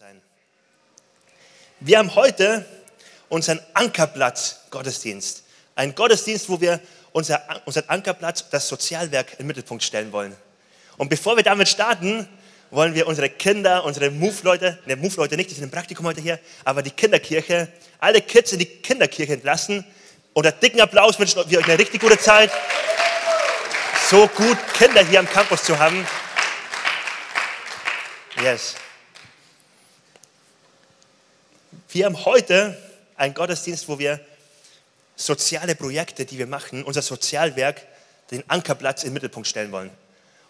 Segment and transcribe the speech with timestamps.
[0.00, 0.22] sein.
[1.80, 2.64] Wir haben heute
[3.28, 5.44] unseren Ankerplatz Gottesdienst.
[5.74, 6.80] Ein Gottesdienst, wo wir
[7.12, 10.34] unser, unseren Ankerplatz, das Sozialwerk, in den Mittelpunkt stellen wollen.
[10.96, 12.26] Und bevor wir damit starten,
[12.70, 16.38] wollen wir unsere Kinder, unsere Move-Leute, ne, Move-Leute nicht, die sind im Praktikum heute hier,
[16.64, 19.84] aber die Kinderkirche, alle Kids in die Kinderkirche entlassen.
[20.32, 22.50] Unter dicken Applaus wünschen wir euch eine richtig gute Zeit.
[24.08, 26.06] So gut, Kinder hier am Campus zu haben.
[28.42, 28.76] Yes.
[31.92, 32.76] Wir haben heute
[33.16, 34.20] einen Gottesdienst, wo wir
[35.16, 37.82] soziale Projekte, die wir machen, unser Sozialwerk,
[38.30, 39.90] den Ankerplatz in den Mittelpunkt stellen wollen.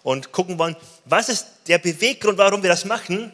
[0.03, 0.77] Und gucken wollen,
[1.07, 3.33] was ist der Beweggrund, warum wir das machen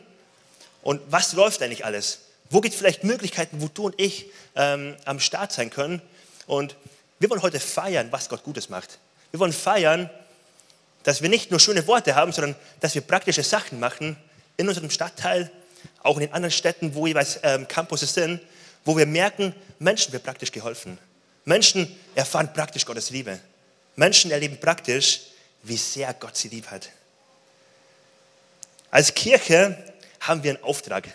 [0.83, 2.21] und was läuft eigentlich alles.
[2.49, 6.01] Wo gibt es vielleicht Möglichkeiten, wo du und ich ähm, am Start sein können.
[6.47, 6.77] Und
[7.19, 9.01] wir wollen heute feiern, was Gott Gutes macht.
[9.33, 10.09] Wir wollen feiern,
[11.03, 14.17] dass wir nicht nur schöne Worte haben, sondern dass wir praktische Sachen machen
[14.57, 15.51] in unserem Stadtteil,
[16.07, 18.41] auch in den anderen Städten, wo jeweils ähm, Campuses sind,
[18.85, 20.99] wo wir merken, Menschen wird praktisch geholfen.
[21.45, 23.39] Menschen erfahren praktisch Gottes Liebe.
[23.97, 25.21] Menschen erleben praktisch,
[25.63, 26.89] wie sehr Gott sie lieb hat.
[28.91, 29.77] Als Kirche
[30.21, 31.09] haben wir einen Auftrag.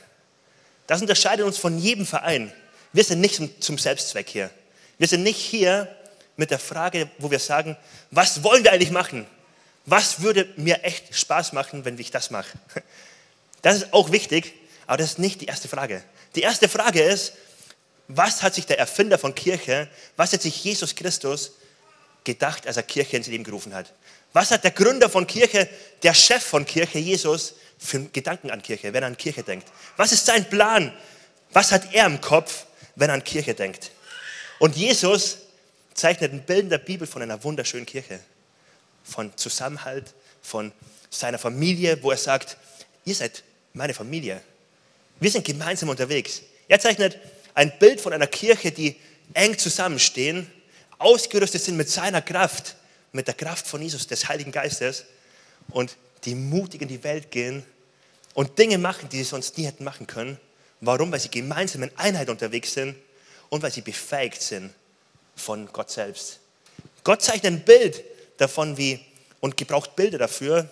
[0.88, 2.52] Das unterscheidet uns von jedem Verein.
[2.94, 4.50] Wir sind nicht zum Selbstzweck hier.
[4.98, 5.88] Wir sind nicht hier
[6.36, 7.78] mit der Frage, wo wir sagen,
[8.10, 9.26] was wollen wir eigentlich machen?
[9.86, 12.52] Was würde mir echt Spaß machen, wenn ich das mache?
[13.62, 14.54] Das ist auch wichtig,
[14.92, 16.04] aber das ist nicht die erste Frage.
[16.36, 17.32] Die erste Frage ist,
[18.10, 21.54] was hat sich der Erfinder von Kirche, was hat sich Jesus Christus
[22.26, 23.94] gedacht, als er Kirche ins Leben gerufen hat?
[24.34, 25.70] Was hat der Gründer von Kirche,
[26.04, 29.70] der Chef von Kirche, Jesus, für Gedanken an Kirche, wenn er an Kirche denkt?
[29.96, 30.92] Was ist sein Plan?
[31.54, 32.66] Was hat er im Kopf,
[32.98, 33.92] wenn er an Kirche denkt?
[34.60, 35.38] Und Jesus
[35.94, 38.20] zeichnet ein Bild in der Bibel von einer wunderschönen Kirche,
[39.06, 40.74] von Zusammenhalt, von
[41.10, 42.58] seiner Familie, wo er sagt,
[43.06, 44.42] ihr seid meine Familie.
[45.22, 46.42] Wir sind gemeinsam unterwegs.
[46.68, 47.18] Er zeichnet
[47.54, 48.96] ein Bild von einer Kirche, die
[49.36, 50.52] eng zusammenstehen,
[50.98, 52.76] ausgerüstet sind mit seiner Kraft,
[53.12, 55.06] mit der Kraft von Jesus, des Heiligen Geistes
[55.70, 57.64] und die mutig in die Welt gehen
[58.34, 60.40] und Dinge machen, die sie sonst nie hätten machen können.
[60.80, 61.12] Warum?
[61.12, 62.96] Weil sie gemeinsam in Einheit unterwegs sind
[63.50, 64.74] und weil sie befähigt sind
[65.36, 66.40] von Gott selbst.
[67.04, 68.04] Gott zeichnet ein Bild
[68.38, 69.00] davon, wie
[69.40, 70.68] und gebraucht Bilder dafür.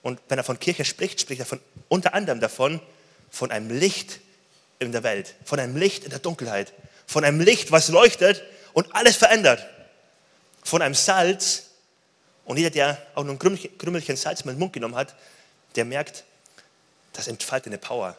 [0.00, 2.80] Und wenn er von Kirche spricht, spricht er von, unter anderem davon,
[3.30, 4.20] von einem Licht
[4.78, 6.72] in der Welt, von einem Licht in der Dunkelheit,
[7.06, 8.42] von einem Licht, was leuchtet
[8.72, 9.66] und alles verändert,
[10.62, 11.64] von einem Salz.
[12.44, 15.14] Und jeder, der auch nur ein Krümmelchen Salz in den Mund genommen hat,
[15.76, 16.24] der merkt,
[17.12, 18.16] das entfaltet eine Power.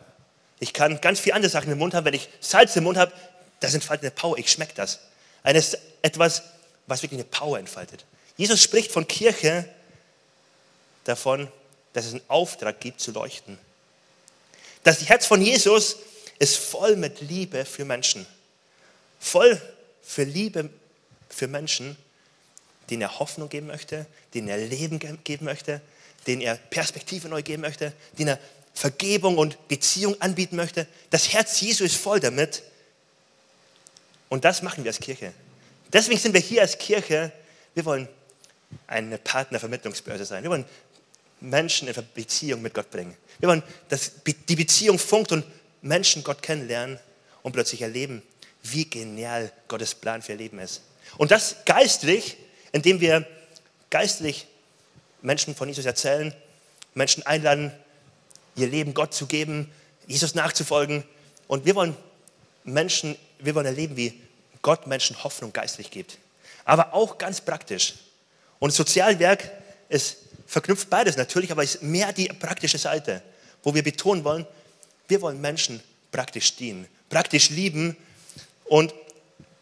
[0.60, 3.12] Ich kann ganz viele andere Sachen im Mund haben, wenn ich Salz im Mund habe,
[3.60, 5.00] das entfaltet eine Power, ich schmecke das.
[5.44, 6.44] Eines, etwas,
[6.88, 8.06] was wirklich eine Power entfaltet.
[8.38, 9.68] Jesus spricht von Kirche
[11.04, 11.48] davon,
[11.94, 13.58] dass es einen Auftrag gibt zu leuchten.
[14.84, 15.98] Das Herz von Jesus
[16.40, 18.26] ist voll mit Liebe für Menschen.
[19.20, 19.62] Voll
[20.02, 20.70] für Liebe
[21.30, 21.96] für Menschen,
[22.90, 25.82] denen er Hoffnung geben möchte, denen er Leben geben möchte,
[26.28, 28.40] denen er Perspektive neu geben möchte, denen er
[28.74, 30.88] Vergebung und Beziehung anbieten möchte.
[31.10, 32.64] Das Herz Jesu ist voll damit.
[34.30, 35.34] Und das machen wir als Kirche.
[35.92, 37.32] Deswegen sind wir hier als Kirche.
[37.74, 38.08] Wir wollen
[38.88, 40.44] eine Partnervermittlungsbörse sein.
[40.44, 40.66] Wir wollen
[41.42, 43.18] Menschen in Beziehung mit Gott bringen.
[43.40, 44.12] Wir wollen, dass
[44.48, 45.44] die Beziehung funkt und
[45.82, 47.00] Menschen Gott kennenlernen
[47.42, 48.22] und plötzlich erleben,
[48.64, 50.82] wie genial Gottes Plan für ihr Leben ist.
[51.18, 52.38] Und das geistlich,
[52.72, 53.26] indem wir
[53.90, 54.48] geistlich
[55.22, 56.34] Menschen von Jesus erzählen,
[56.94, 57.72] Menschen einladen,
[58.56, 59.72] ihr Leben Gott zu geben,
[60.08, 61.04] Jesus nachzufolgen.
[61.48, 61.96] Und wir wollen
[62.64, 64.22] Menschen, wir wollen erleben, wie
[64.62, 66.18] Gott Menschen Hoffnung geistlich gibt.
[66.66, 67.96] Aber auch ganz praktisch.
[68.60, 69.50] Und Sozialwerk
[69.90, 70.18] ist
[70.52, 73.22] verknüpft beides natürlich, aber ist mehr die praktische Seite,
[73.64, 74.46] wo wir betonen wollen,
[75.08, 75.82] wir wollen Menschen
[76.12, 77.96] praktisch dienen, praktisch lieben.
[78.66, 78.94] Und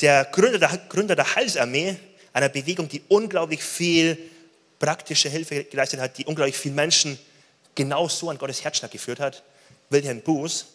[0.02, 1.96] der Gründer der, Gründer der Heilsarmee,
[2.34, 4.18] einer Bewegung, die unglaublich viel
[4.80, 7.20] praktische Hilfe geleistet hat, die unglaublich viele Menschen
[7.76, 9.44] genau so an Gottes Herzschlag geführt hat,
[9.92, 10.66] William Booth,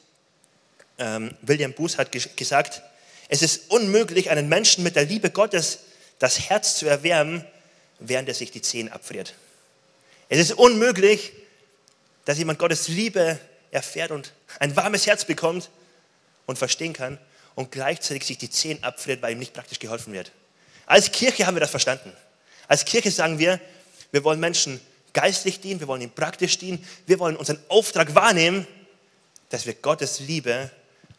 [0.98, 2.82] ähm, William Booth hat gesagt,
[3.28, 5.80] es ist unmöglich, einen Menschen mit der Liebe Gottes
[6.20, 7.44] das Herz zu erwärmen,
[7.98, 9.34] während er sich die Zehen abfriert.
[10.34, 11.32] Es ist unmöglich,
[12.24, 13.38] dass jemand Gottes Liebe
[13.70, 15.70] erfährt und ein warmes Herz bekommt
[16.46, 17.20] und verstehen kann
[17.54, 20.32] und gleichzeitig sich die Zehen abfriert, weil ihm nicht praktisch geholfen wird.
[20.86, 22.12] Als Kirche haben wir das verstanden.
[22.66, 23.60] Als Kirche sagen wir,
[24.10, 24.80] wir wollen Menschen
[25.12, 28.66] geistlich dienen, wir wollen ihnen praktisch dienen, wir wollen unseren Auftrag wahrnehmen,
[29.50, 30.68] dass wir Gottes Liebe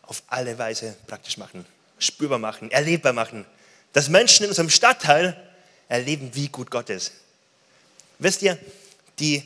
[0.02, 1.66] auf alle Weise praktisch machen,
[2.00, 3.46] spürbar machen, erlebbar machen.
[3.94, 5.42] Dass Menschen in unserem Stadtteil
[5.88, 7.14] erleben, wie gut Gott ist.
[8.20, 8.58] Wisst ihr,
[9.20, 9.44] die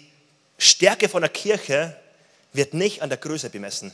[0.58, 1.96] Stärke von der Kirche
[2.54, 3.94] wird nicht an der Größe bemessen.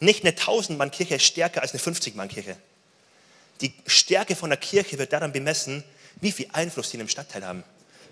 [0.00, 2.56] Nicht eine 1000-Mann-Kirche ist stärker als eine 50-Mann-Kirche.
[3.60, 5.84] Die Stärke von der Kirche wird daran bemessen,
[6.20, 7.64] wie viel Einfluss sie in einem Stadtteil haben.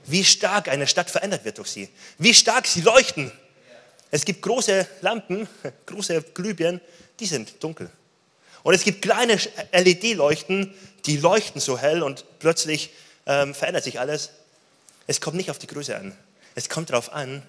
[0.07, 1.89] Wie stark eine Stadt verändert wird durch sie.
[2.19, 3.31] Wie stark sie leuchten.
[4.11, 5.49] Es gibt große Lampen,
[5.87, 6.81] große Glühbirnen,
[7.21, 7.91] die sind dunkel.
[8.63, 9.39] Und es gibt kleine
[9.73, 10.75] LED-Leuchten,
[11.07, 12.91] die leuchten so hell und plötzlich
[13.27, 14.31] ähm, verändert sich alles.
[15.07, 16.17] Es kommt nicht auf die Größe an.
[16.55, 17.43] Es kommt darauf an,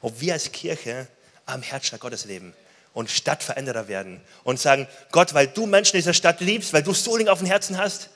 [0.00, 1.08] ob wir als Kirche
[1.46, 2.54] am Herzschlag Gottes leben
[2.92, 6.94] und Stadtveränderer werden und sagen, Gott, weil du Menschen in dieser Stadt liebst, weil du
[6.94, 8.08] Soling auf dem Herzen hast,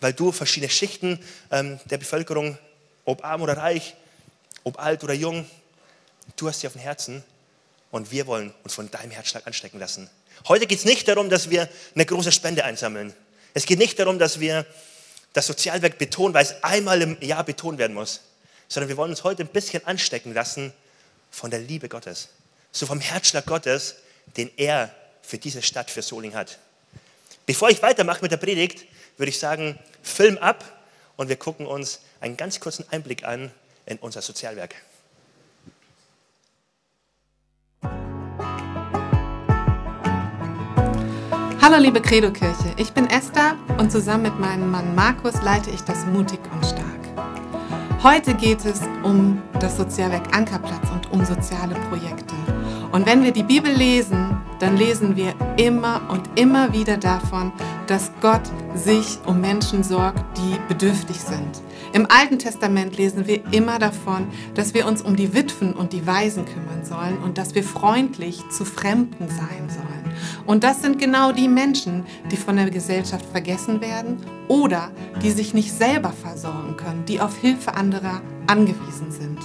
[0.00, 1.18] weil du verschiedene Schichten
[1.50, 2.58] ähm, der Bevölkerung,
[3.04, 3.94] ob arm oder reich,
[4.64, 5.46] ob alt oder jung,
[6.36, 7.22] du hast sie auf dem Herzen
[7.90, 10.10] und wir wollen uns von deinem Herzschlag anstecken lassen.
[10.48, 13.14] Heute geht es nicht darum, dass wir eine große Spende einsammeln.
[13.54, 14.66] Es geht nicht darum, dass wir
[15.34, 18.20] das Sozialwerk betonen, weil es einmal im Jahr betont werden muss,
[18.68, 20.72] sondern wir wollen uns heute ein bisschen anstecken lassen
[21.30, 22.28] von der Liebe Gottes,
[22.72, 23.96] so vom Herzschlag Gottes,
[24.36, 26.58] den er für diese Stadt, für Soling hat.
[27.46, 28.86] Bevor ich weitermache mit der Predigt,
[29.16, 30.64] würde ich sagen, Film ab
[31.16, 33.50] und wir gucken uns einen ganz kurzen Einblick an
[33.86, 34.74] in unser Sozialwerk.
[41.66, 46.04] Hallo liebe Credo-Kirche, ich bin Esther und zusammen mit meinem Mann Markus leite ich das
[46.04, 48.02] Mutig und Stark.
[48.02, 52.34] Heute geht es um das Sozialwerk Ankerplatz und um soziale Projekte.
[52.92, 57.50] Und wenn wir die Bibel lesen, dann lesen wir immer und immer wieder davon,
[57.86, 58.42] dass Gott
[58.74, 61.62] sich um Menschen sorgt, die bedürftig sind.
[61.94, 66.04] Im Alten Testament lesen wir immer davon, dass wir uns um die Witwen und die
[66.08, 70.12] Waisen kümmern sollen und dass wir freundlich zu Fremden sein sollen.
[70.44, 74.16] Und das sind genau die Menschen, die von der Gesellschaft vergessen werden
[74.48, 74.90] oder
[75.22, 79.38] die sich nicht selber versorgen können, die auf Hilfe anderer angewiesen sind.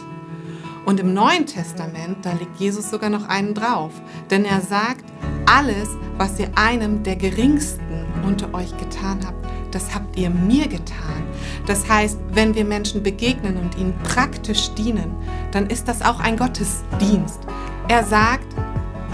[0.87, 3.91] Und im Neuen Testament, da legt Jesus sogar noch einen drauf,
[4.31, 5.05] denn er sagt,
[5.45, 11.28] alles, was ihr einem der geringsten unter euch getan habt, das habt ihr mir getan.
[11.69, 15.13] Das heißt, wenn wir Menschen begegnen und ihnen praktisch dienen,
[15.51, 17.41] dann ist das auch ein Gottesdienst.
[17.87, 18.55] Er sagt,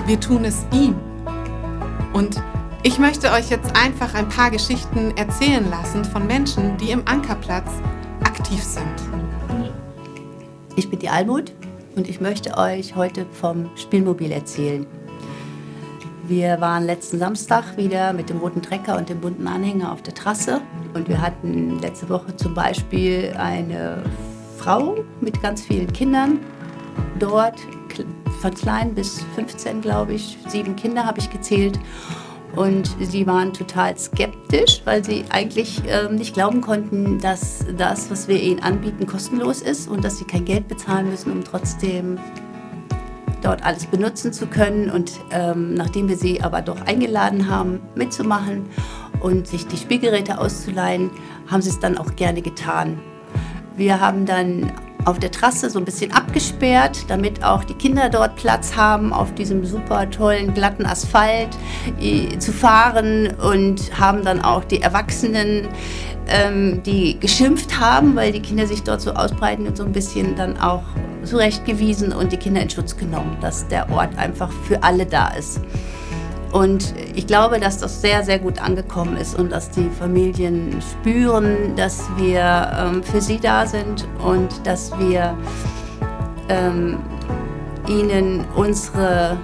[0.06, 0.96] wir tun es ihm
[2.13, 2.42] und
[2.81, 7.69] ich möchte euch jetzt einfach ein paar Geschichten erzählen lassen von Menschen, die im Ankerplatz
[8.24, 8.88] aktiv sind.
[10.78, 11.51] Ich bin die Almut
[11.98, 14.88] und ich möchte euch heute vom Spielmobil erzählen.
[16.25, 20.13] Wir waren letzten Samstag wieder mit dem roten Trecker und dem bunten Anhänger auf der
[20.13, 20.62] Trasse
[20.95, 24.01] und wir hatten letzte Woche zum Beispiel eine
[24.57, 26.39] Frau mit ganz vielen Kindern
[27.19, 27.59] dort,
[28.42, 30.38] von klein bis 15, glaube ich.
[30.47, 31.80] Sieben Kinder habe ich gezählt.
[32.56, 38.30] Und sie waren total skeptisch, weil sie eigentlich äh, nicht glauben konnten, dass das, was
[38.30, 42.18] wir ihnen anbieten, kostenlos ist und dass sie kein Geld bezahlen müssen, um trotzdem
[43.41, 44.89] dort alles benutzen zu können.
[44.89, 48.69] Und ähm, nachdem wir sie aber doch eingeladen haben, mitzumachen
[49.19, 51.12] und sich die Spielgeräte auszuleihen,
[51.47, 53.00] haben sie es dann auch gerne getan.
[53.75, 54.71] Wir haben dann
[55.06, 59.33] auf der Trasse so ein bisschen abgesperrt, damit auch die Kinder dort Platz haben, auf
[59.35, 61.50] diesem super tollen glatten Asphalt
[62.01, 65.67] äh, zu fahren und haben dann auch die Erwachsenen,
[66.27, 70.35] ähm, die geschimpft haben, weil die Kinder sich dort so ausbreiten und so ein bisschen
[70.35, 70.83] dann auch
[71.23, 75.59] zurechtgewiesen und die Kinder in Schutz genommen, dass der Ort einfach für alle da ist.
[76.51, 81.75] Und ich glaube, dass das sehr, sehr gut angekommen ist und dass die Familien spüren,
[81.75, 85.38] dass wir ähm, für sie da sind und dass wir
[86.50, 86.98] ähm,
[87.88, 89.38] ihnen unsere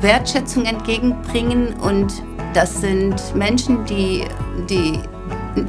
[0.00, 1.74] Wertschätzung entgegenbringen.
[1.74, 2.22] Und
[2.54, 4.24] das sind Menschen, die,
[4.68, 4.98] die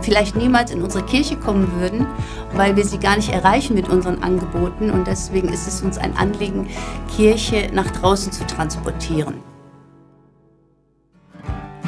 [0.02, 2.06] vielleicht niemals in unsere Kirche kommen würden,
[2.54, 4.92] weil wir sie gar nicht erreichen mit unseren Angeboten.
[4.92, 6.68] Und deswegen ist es uns ein Anliegen,
[7.16, 9.53] Kirche nach draußen zu transportieren.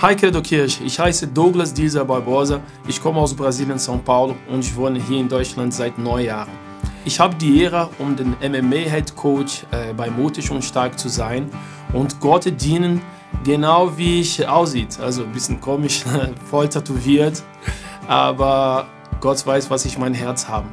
[0.05, 4.59] Hi Credo Kirche, ich heiße Douglas Diza Barbosa, ich komme aus Brasilien, São Paulo und
[4.59, 6.51] ich wohne hier in Deutschland seit neun Jahren.
[7.05, 11.09] Ich habe die Ehre, um den MMA Head Coach äh, bei Mutig und Stark zu
[11.09, 11.49] sein
[11.91, 13.01] und Gott dienen,
[13.43, 14.99] genau wie ich aussieht.
[14.99, 16.03] Also ein bisschen komisch,
[16.51, 17.41] voll tätowiert,
[18.07, 18.85] aber
[19.19, 20.67] Gott weiß, was ich mein Herz habe.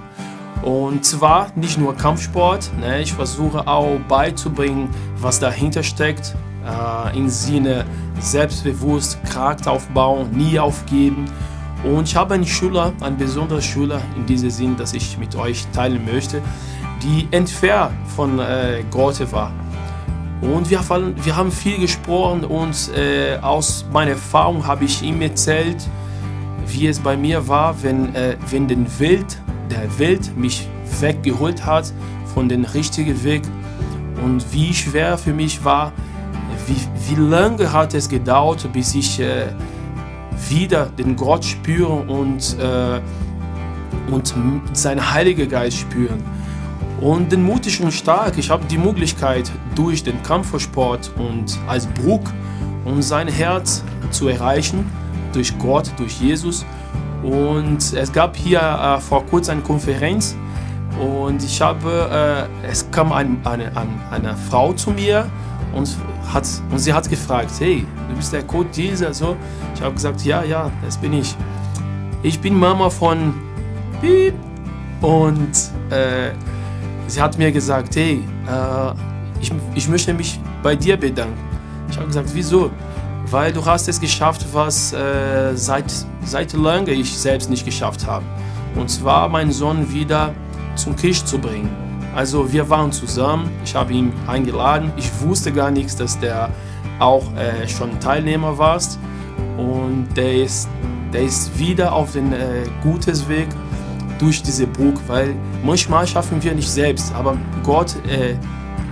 [0.63, 6.35] Und zwar nicht nur Kampfsport, ne, ich versuche auch beizubringen, was dahinter steckt
[6.67, 7.85] äh, im Sinne
[8.21, 11.27] selbstbewusst, Charakter aufbauen, nie aufgeben.
[11.85, 15.67] Und ich habe einen Schüler, einen besonderen Schüler in diesem Sinn, dass ich mit euch
[15.73, 16.41] teilen möchte,
[17.03, 19.51] die entfernt von äh, Grotte war.
[20.41, 25.89] Und wir, wir haben viel gesprochen und äh, aus meiner Erfahrung habe ich ihm erzählt,
[26.67, 29.41] wie es bei mir war, wenn, äh, wenn den Welt,
[29.71, 30.69] der Welt mich
[31.01, 31.93] weggeholt hat
[32.35, 33.43] von dem richtigen Weg
[34.25, 35.93] und wie schwer für mich war,
[36.67, 36.77] wie,
[37.09, 39.47] wie lange hat es gedauert, bis ich äh,
[40.49, 43.01] wieder den Gott spüre und, äh,
[44.11, 44.35] und
[44.73, 46.23] seinen Heiligen Geist spüren.
[47.01, 52.23] Und den mutig und stark, ich habe die Möglichkeit, durch den Kampfsport und als Bruck
[52.85, 54.91] um sein Herz zu erreichen,
[55.33, 56.65] durch Gott, durch Jesus.
[57.23, 60.37] Und es gab hier äh, vor kurzem eine Konferenz
[61.01, 65.31] und ich habe, äh, es kam ein, eine, eine, eine, Frau zu mir
[65.73, 65.97] und,
[66.33, 69.37] hat, und sie hat gefragt, hey, du bist der Code dieser, so.
[69.75, 71.37] Ich habe gesagt, ja, ja, das bin ich.
[72.23, 73.35] Ich bin Mama von
[74.01, 74.35] Piep.
[75.01, 75.51] Und
[75.91, 76.31] äh,
[77.09, 78.93] sie hat mir gesagt, hey, äh,
[79.41, 81.37] ich, ich möchte mich bei dir bedanken.
[81.91, 82.71] Ich habe gesagt, wieso?
[83.27, 85.93] Weil du hast es geschafft, was äh, seit,
[86.25, 88.25] seit lange ich selbst nicht geschafft habe.
[88.77, 90.33] Und zwar meinen Sohn wieder
[90.77, 91.92] zum Tisch zu bringen.
[92.15, 94.93] Also wir waren zusammen, ich habe ihn eingeladen.
[94.97, 96.51] Ich wusste gar nichts, dass der
[96.99, 98.81] auch äh, schon Teilnehmer war.
[99.57, 100.69] Und der ist,
[101.13, 103.49] der ist wieder auf den äh, gutes Weg
[104.19, 108.37] durch diese Burg, weil manchmal schaffen wir nicht selbst, aber Gott, äh,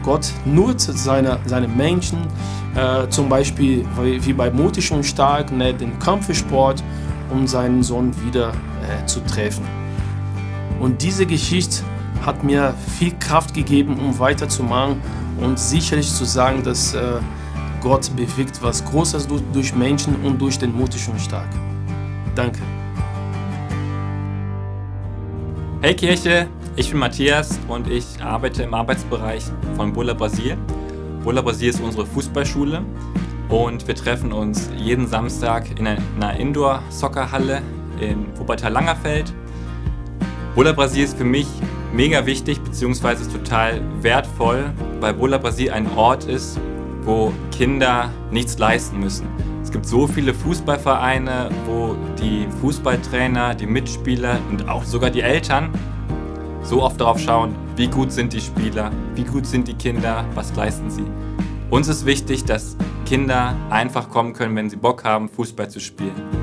[0.02, 2.18] Gott nutzt seine, seine Menschen,
[2.74, 6.82] äh, zum Beispiel wie bei Mutig und Stark, ne, den Kampfsport,
[7.30, 9.64] um seinen Sohn wieder äh, zu treffen.
[10.80, 11.84] Und diese Geschichte
[12.24, 15.00] hat mir viel Kraft gegeben, um weiterzumachen
[15.40, 17.20] und sicherlich zu sagen, dass äh,
[17.80, 21.48] Gott bewegt was Großes durch Menschen und durch den Mutig und Stark.
[22.34, 22.60] Danke.
[25.80, 26.46] Hey Kirche,
[26.76, 29.44] ich bin Matthias und ich arbeite im Arbeitsbereich
[29.76, 30.58] von Bulla Brasil.
[31.24, 32.82] Bulla Brasil ist unsere Fußballschule
[33.48, 37.62] und wir treffen uns jeden Samstag in einer Indoor-Soccerhalle
[37.98, 39.32] in Wuppertal-Langerfeld.
[40.54, 41.46] Bulla Brasil ist für mich
[41.92, 43.16] mega wichtig bzw.
[43.32, 46.58] total wertvoll, weil Bulla Brasil ein Ort ist,
[47.02, 49.26] wo Kinder nichts leisten müssen.
[49.62, 55.70] Es gibt so viele Fußballvereine, wo die Fußballtrainer, die Mitspieler und auch sogar die Eltern
[56.62, 60.54] so oft darauf schauen, wie gut sind die Spieler, wie gut sind die Kinder, was
[60.56, 61.06] leisten sie.
[61.70, 66.39] Uns ist wichtig, dass Kinder einfach kommen können, wenn sie Bock haben, Fußball zu spielen.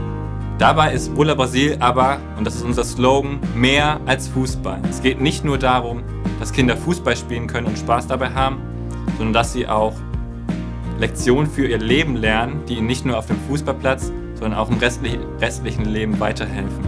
[0.58, 4.82] Dabei ist Bulla Brasil aber, und das ist unser Slogan, mehr als Fußball.
[4.90, 6.02] Es geht nicht nur darum,
[6.40, 8.58] dass Kinder Fußball spielen können und Spaß dabei haben,
[9.20, 9.94] sondern dass sie auch
[10.98, 14.80] Lektionen für ihr Leben lernen, die ihnen nicht nur auf dem Fußballplatz, sondern auch im
[14.80, 16.88] restlichen Leben weiterhelfen.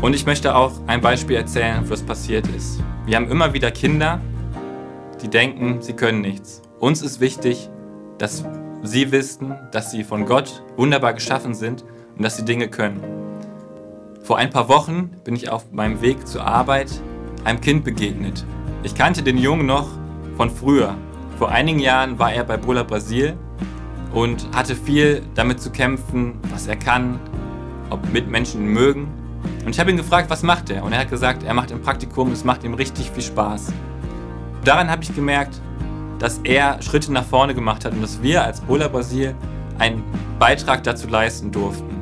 [0.00, 2.82] Und ich möchte auch ein Beispiel erzählen, was passiert ist.
[3.04, 4.22] Wir haben immer wieder Kinder,
[5.20, 6.62] die denken, sie können nichts.
[6.80, 7.68] Uns ist wichtig,
[8.16, 8.46] dass
[8.82, 11.84] sie wissen, dass sie von Gott wunderbar geschaffen sind
[12.16, 13.00] und dass sie Dinge können.
[14.22, 16.90] Vor ein paar Wochen bin ich auf meinem Weg zur Arbeit
[17.44, 18.44] einem Kind begegnet.
[18.82, 19.88] Ich kannte den Jungen noch
[20.36, 20.94] von früher.
[21.38, 23.36] Vor einigen Jahren war er bei Bola Brasil
[24.12, 27.18] und hatte viel damit zu kämpfen, was er kann,
[27.90, 29.08] ob Mitmenschen ihn mögen.
[29.64, 30.84] Und ich habe ihn gefragt, was macht er?
[30.84, 33.72] Und er hat gesagt, er macht ein Praktikum, es macht ihm richtig viel Spaß.
[34.64, 35.60] Daran habe ich gemerkt,
[36.18, 39.34] dass er Schritte nach vorne gemacht hat und dass wir als Bola Brasil
[39.78, 40.02] einen
[40.38, 41.93] Beitrag dazu leisten durften.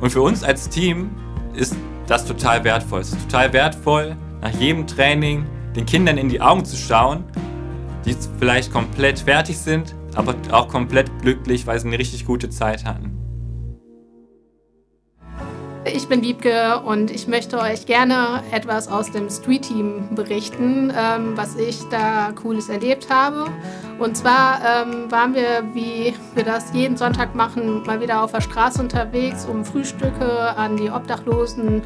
[0.00, 1.10] Und für uns als Team
[1.54, 1.76] ist
[2.06, 3.00] das total wertvoll.
[3.00, 7.24] Es ist total wertvoll, nach jedem Training den Kindern in die Augen zu schauen
[8.08, 12.84] die vielleicht komplett fertig sind, aber auch komplett glücklich, weil sie eine richtig gute Zeit
[12.84, 13.14] hatten.
[15.84, 21.32] Ich bin Wiebke und ich möchte euch gerne etwas aus dem Street Team berichten, ähm,
[21.34, 23.50] was ich da Cooles erlebt habe.
[23.98, 28.40] Und zwar ähm, waren wir, wie wir das jeden Sonntag machen, mal wieder auf der
[28.40, 31.82] Straße unterwegs, um Frühstücke an die Obdachlosen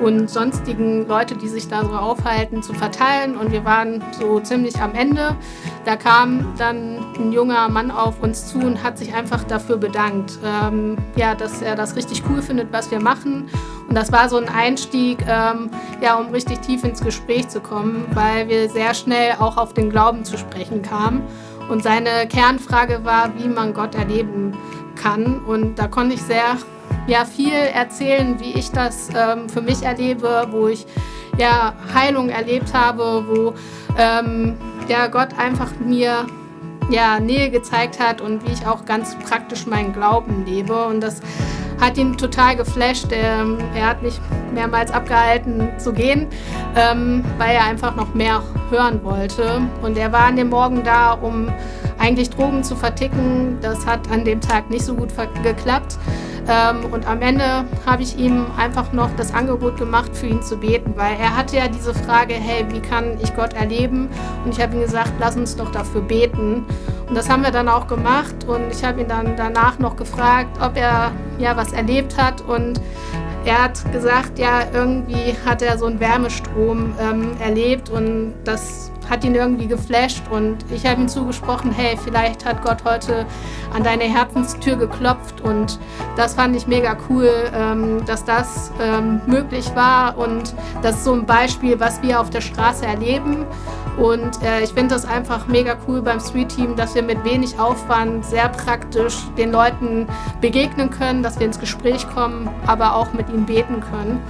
[0.00, 3.38] und sonstigen Leute, die sich da so aufhalten, zu verteilen.
[3.38, 5.34] Und wir waren so ziemlich am Ende.
[5.86, 10.38] Da kam dann ein junger Mann auf uns zu und hat sich einfach dafür bedankt,
[10.44, 13.48] ähm, ja, dass er das richtig cool findet, was wir machen.
[13.88, 15.70] Und das war so ein Einstieg, ähm,
[16.02, 19.90] ja, um richtig tief ins Gespräch zu kommen, weil wir sehr schnell auch auf den
[19.90, 21.22] Glauben zu sprechen kamen.
[21.68, 24.56] Und seine Kernfrage war, wie man Gott erleben
[24.94, 25.40] kann.
[25.44, 26.56] Und da konnte ich sehr
[27.06, 30.86] ja, viel erzählen, wie ich das ähm, für mich erlebe, wo ich
[31.38, 33.54] ja, Heilung erlebt habe, wo
[33.98, 34.56] ähm,
[34.88, 36.26] ja, Gott einfach mir
[36.90, 40.86] ja, Nähe gezeigt hat und wie ich auch ganz praktisch meinen Glauben lebe.
[40.86, 41.20] Und das
[41.80, 43.12] hat ihn total geflasht.
[43.12, 44.20] Er, er hat mich
[44.52, 46.26] mehrmals abgehalten zu gehen,
[46.74, 49.60] ähm, weil er einfach noch mehr hören wollte.
[49.82, 51.48] Und er war an dem Morgen da, um
[52.06, 53.58] eigentlich Drogen zu verticken.
[53.60, 55.10] Das hat an dem Tag nicht so gut
[55.42, 55.98] geklappt.
[56.48, 60.56] Ähm, und am Ende habe ich ihm einfach noch das Angebot gemacht, für ihn zu
[60.56, 64.08] beten, weil er hatte ja diese Frage, hey, wie kann ich Gott erleben?
[64.44, 66.64] Und ich habe ihm gesagt, lass uns doch dafür beten.
[67.08, 70.58] Und das haben wir dann auch gemacht und ich habe ihn dann danach noch gefragt,
[70.60, 72.80] ob er ja was erlebt hat und
[73.44, 79.24] er hat gesagt, ja, irgendwie hat er so einen Wärmestrom ähm, erlebt und das hat
[79.24, 83.26] ihn irgendwie geflasht und ich habe ihm zugesprochen, hey, vielleicht hat Gott heute
[83.72, 85.78] an deine Herzenstür geklopft und
[86.16, 91.12] das fand ich mega cool, ähm, dass das ähm, möglich war und das ist so
[91.12, 93.46] ein Beispiel, was wir auf der Straße erleben
[93.96, 97.58] und äh, ich finde das einfach mega cool beim Street Team, dass wir mit wenig
[97.58, 100.06] Aufwand sehr praktisch den Leuten
[100.40, 104.20] begegnen können, dass wir ins Gespräch kommen, aber auch mit ihnen beten können.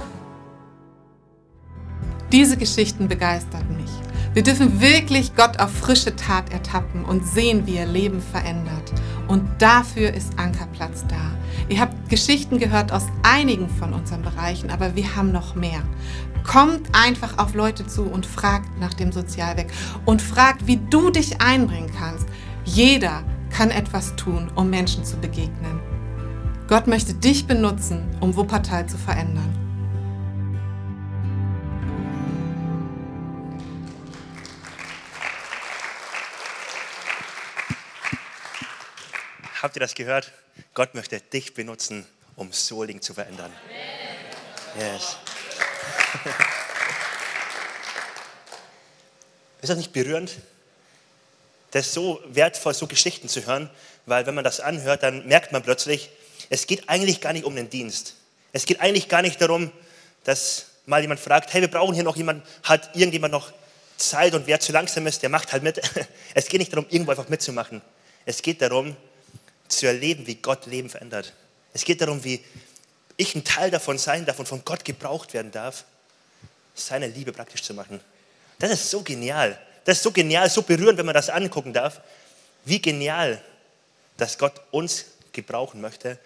[2.31, 3.91] Diese Geschichten begeisterten mich.
[4.37, 8.93] Wir dürfen wirklich Gott auf frische Tat ertappen und sehen, wie er Leben verändert.
[9.27, 11.31] Und dafür ist Ankerplatz da.
[11.69, 15.81] Ihr habt Geschichten gehört aus einigen von unseren Bereichen, aber wir haben noch mehr.
[16.43, 19.71] Kommt einfach auf Leute zu und fragt nach dem Sozialwerk
[20.05, 22.27] und fragt, wie du dich einbringen kannst.
[22.63, 25.79] Jeder kann etwas tun, um Menschen zu begegnen.
[26.67, 29.66] Gott möchte dich benutzen, um Wuppertal zu verändern.
[39.61, 40.31] Habt ihr das gehört?
[40.73, 43.51] Gott möchte dich benutzen, um Soling zu verändern.
[44.77, 45.17] Yes.
[49.61, 50.33] Ist das nicht berührend?
[51.71, 53.69] Das ist so wertvoll, so Geschichten zu hören,
[54.05, 56.09] weil wenn man das anhört, dann merkt man plötzlich,
[56.49, 58.15] es geht eigentlich gar nicht um den Dienst.
[58.53, 59.71] Es geht eigentlich gar nicht darum,
[60.23, 63.51] dass mal jemand fragt, hey, wir brauchen hier noch jemanden, hat irgendjemand noch
[63.97, 65.81] Zeit und wer zu langsam ist, der macht halt mit.
[66.35, 67.81] Es geht nicht darum, irgendwo einfach mitzumachen.
[68.25, 68.95] Es geht darum,
[69.67, 71.33] zu erleben, wie Gott Leben verändert.
[71.73, 72.43] Es geht darum, wie
[73.17, 75.85] ich ein Teil davon sein darf und von Gott gebraucht werden darf,
[76.75, 77.99] seine Liebe praktisch zu machen.
[78.59, 79.59] Das ist so genial.
[79.83, 82.01] Das ist so genial, so berührend, wenn man das angucken darf.
[82.65, 83.41] Wie genial,
[84.17, 86.19] dass Gott uns gebrauchen möchte,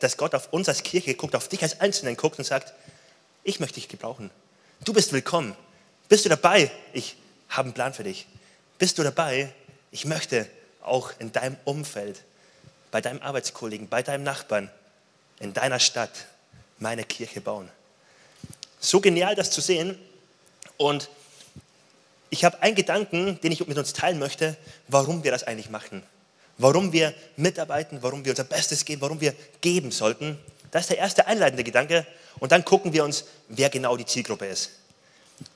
[0.00, 2.74] dass, Gott auf uns als Kirche guckt, auf dich als Einzelnen guckt und sagt,
[3.42, 4.30] ich möchte dich gebrauchen.
[4.84, 5.56] Du bist willkommen.
[6.08, 6.70] Bist du dabei?
[6.92, 7.16] Ich
[7.48, 8.26] habe einen Plan für dich.
[8.78, 9.52] Bist du dabei?
[9.90, 10.46] Ich möchte
[10.82, 12.22] auch in deinem Umfeld
[12.94, 14.70] bei deinem Arbeitskollegen, bei deinem Nachbarn,
[15.40, 16.26] in deiner Stadt
[16.78, 17.68] meine Kirche bauen.
[18.78, 19.98] So genial, das zu sehen.
[20.76, 21.08] Und
[22.30, 26.04] ich habe einen Gedanken, den ich mit uns teilen möchte, warum wir das eigentlich machen.
[26.56, 30.38] Warum wir mitarbeiten, warum wir unser Bestes geben, warum wir geben sollten.
[30.70, 32.06] Das ist der erste einleitende Gedanke.
[32.38, 34.70] Und dann gucken wir uns, wer genau die Zielgruppe ist.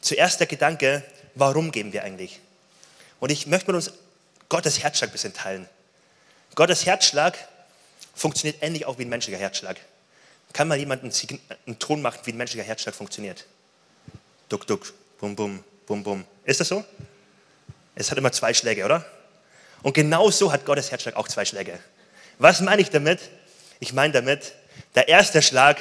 [0.00, 1.04] Zuerst der Gedanke,
[1.36, 2.40] warum geben wir eigentlich?
[3.20, 3.92] Und ich möchte mit uns
[4.48, 5.68] Gottes Herzschlag ein bisschen teilen.
[6.54, 7.36] Gottes Herzschlag
[8.14, 9.76] funktioniert ähnlich auch wie ein menschlicher Herzschlag.
[10.52, 11.12] Kann mal jemand einen,
[11.66, 13.44] einen Ton machen, wie ein menschlicher Herzschlag funktioniert?
[14.48, 16.24] Duck, duck, bum, bum, bum, bum.
[16.44, 16.84] Ist das so?
[17.94, 19.04] Es hat immer zwei Schläge, oder?
[19.82, 21.78] Und genau so hat Gottes Herzschlag auch zwei Schläge.
[22.38, 23.20] Was meine ich damit?
[23.80, 24.54] Ich meine damit,
[24.94, 25.78] der erste Schlag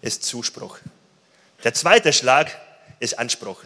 [0.00, 0.78] ist Zuspruch.
[1.64, 2.56] Der zweite Schlag
[3.00, 3.62] ist Anspruch.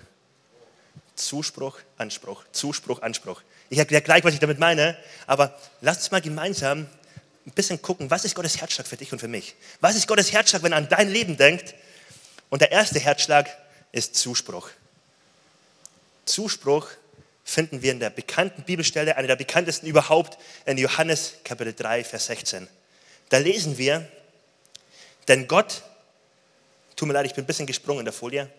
[1.14, 3.42] Zuspruch, Anspruch, Zuspruch, Anspruch.
[3.72, 6.86] Ich erkläre gleich, was ich damit meine, aber lasst uns mal gemeinsam
[7.46, 9.54] ein bisschen gucken, was ist Gottes Herzschlag für dich und für mich?
[9.80, 11.74] Was ist Gottes Herzschlag, wenn er an dein Leben denkt?
[12.50, 13.48] Und der erste Herzschlag
[13.90, 14.68] ist Zuspruch.
[16.26, 16.86] Zuspruch
[17.44, 22.26] finden wir in der bekannten Bibelstelle, eine der bekanntesten überhaupt, in Johannes Kapitel 3, Vers
[22.26, 22.68] 16.
[23.30, 24.06] Da lesen wir,
[25.28, 25.80] denn Gott,
[26.94, 28.50] tut mir leid, ich bin ein bisschen gesprungen in der Folie,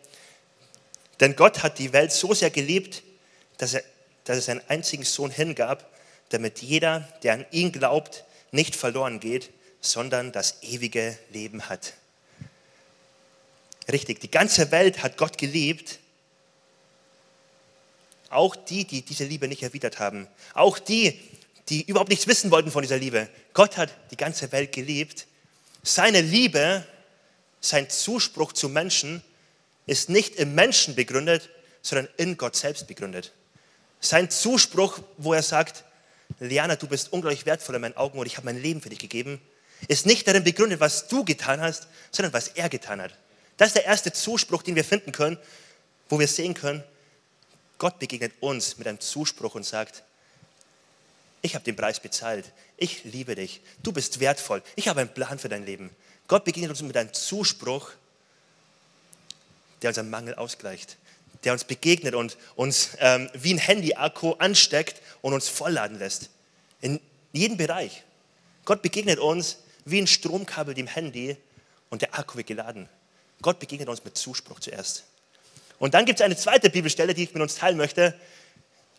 [1.19, 3.03] denn Gott hat die Welt so sehr geliebt,
[3.59, 3.83] dass er,
[4.25, 5.89] dass er seinen einzigen Sohn hingab,
[6.29, 9.49] damit jeder, der an ihn glaubt, nicht verloren geht,
[9.81, 11.93] sondern das ewige Leben hat.
[13.91, 15.99] Richtig, die ganze Welt hat Gott geliebt.
[18.29, 20.27] Auch die, die diese Liebe nicht erwidert haben.
[20.53, 21.19] Auch die,
[21.69, 23.27] die überhaupt nichts wissen wollten von dieser Liebe.
[23.53, 25.27] Gott hat die ganze Welt geliebt.
[25.83, 26.85] Seine Liebe,
[27.59, 29.21] sein Zuspruch zu Menschen
[29.85, 31.49] ist nicht im Menschen begründet,
[31.81, 33.33] sondern in Gott selbst begründet.
[34.03, 35.85] Sein Zuspruch, wo er sagt,
[36.39, 38.99] Liana, du bist unglaublich wertvoll in meinen Augen und ich habe mein Leben für dich
[38.99, 39.41] gegeben,
[39.87, 43.17] ist nicht darin begründet, was du getan hast, sondern was er getan hat.
[43.55, 45.37] Das ist der erste Zuspruch, den wir finden können,
[46.09, 46.83] wo wir sehen können,
[47.77, 50.03] Gott begegnet uns mit einem Zuspruch und sagt,
[51.41, 55.39] ich habe den Preis bezahlt, ich liebe dich, du bist wertvoll, ich habe einen Plan
[55.39, 55.89] für dein Leben.
[56.27, 57.91] Gott begegnet uns mit einem Zuspruch,
[59.81, 60.97] der unseren Mangel ausgleicht,
[61.43, 66.29] der uns begegnet und uns ähm, wie ein Handy-Akku ansteckt und uns vollladen lässt.
[66.81, 66.99] In
[67.31, 68.03] jedem Bereich.
[68.65, 71.37] Gott begegnet uns wie ein Stromkabel dem Handy
[71.89, 72.87] und der Akku wird geladen.
[73.41, 75.03] Gott begegnet uns mit Zuspruch zuerst.
[75.79, 78.17] Und dann gibt es eine zweite Bibelstelle, die ich mit uns teilen möchte,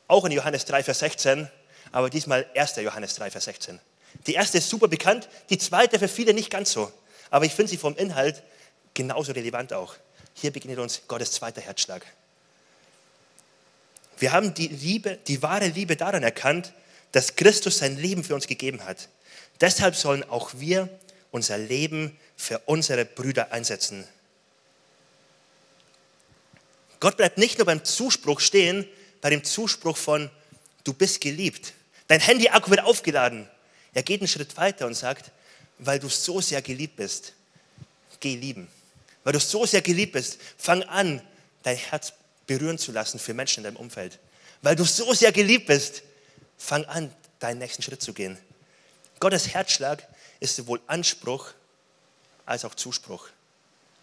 [0.07, 1.49] auch in Johannes 3, Vers 16,
[1.93, 2.77] aber diesmal 1.
[2.77, 3.81] Johannes 3, Vers 16.
[4.27, 6.93] Die erste ist super bekannt, die zweite für viele nicht ganz so.
[7.31, 8.43] Aber ich finde sie vom Inhalt
[8.93, 9.95] genauso relevant auch.
[10.35, 12.05] Hier begegnet uns Gottes zweiter Herzschlag.
[14.19, 16.73] Wir haben die Liebe, die wahre Liebe daran erkannt,
[17.13, 19.09] dass Christus sein Leben für uns gegeben hat.
[19.61, 20.89] Deshalb sollen auch wir
[21.31, 24.07] unser Leben für unsere Brüder einsetzen.
[27.01, 28.87] Gott bleibt nicht nur beim Zuspruch stehen,
[29.21, 30.31] bei dem Zuspruch von,
[30.85, 31.73] du bist geliebt.
[32.09, 33.49] Dein Handy-Akku wird aufgeladen.
[33.93, 35.31] Er geht einen Schritt weiter und sagt,
[35.79, 37.33] weil du so sehr geliebt bist,
[38.21, 38.69] geh lieben.
[39.23, 41.23] Weil du so sehr geliebt bist, fang an,
[41.63, 42.13] dein Herz
[42.47, 44.19] berühren zu lassen für Menschen in deinem Umfeld.
[44.63, 46.03] Weil du so sehr geliebt bist,
[46.59, 48.39] fang an, deinen nächsten Schritt zu gehen.
[49.21, 50.07] Gottes Herzschlag
[50.41, 51.53] ist sowohl Anspruch
[52.47, 53.29] als auch Zuspruch.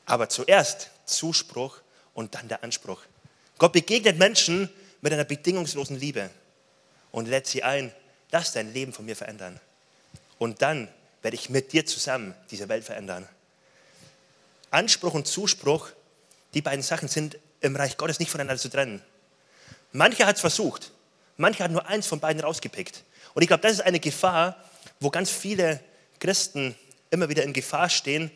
[0.06, 1.80] Aber zuerst Zuspruch
[2.14, 3.02] und dann der Anspruch.
[3.58, 4.70] Gott begegnet Menschen
[5.02, 6.30] mit einer bedingungslosen Liebe
[7.12, 7.94] und lädt sie ein,
[8.32, 9.60] lass dein Leben von mir verändern.
[10.40, 10.88] Und dann
[11.22, 13.28] werde ich mit dir zusammen diese Welt verändern.
[14.72, 15.90] Anspruch und Zuspruch,
[16.54, 19.02] die beiden Sachen sind im Reich Gottes nicht voneinander zu trennen.
[19.92, 20.92] Mancher hat es versucht,
[21.38, 23.04] mancher hat nur eins von beiden rausgepickt.
[23.34, 24.58] Und ich glaube, das ist eine Gefahr,
[25.00, 25.80] wo ganz viele
[26.20, 26.76] Christen
[27.10, 28.32] immer wieder in Gefahr stehen,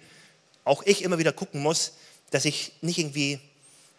[0.64, 1.94] auch ich immer wieder gucken muss,
[2.32, 3.40] dass ich nicht irgendwie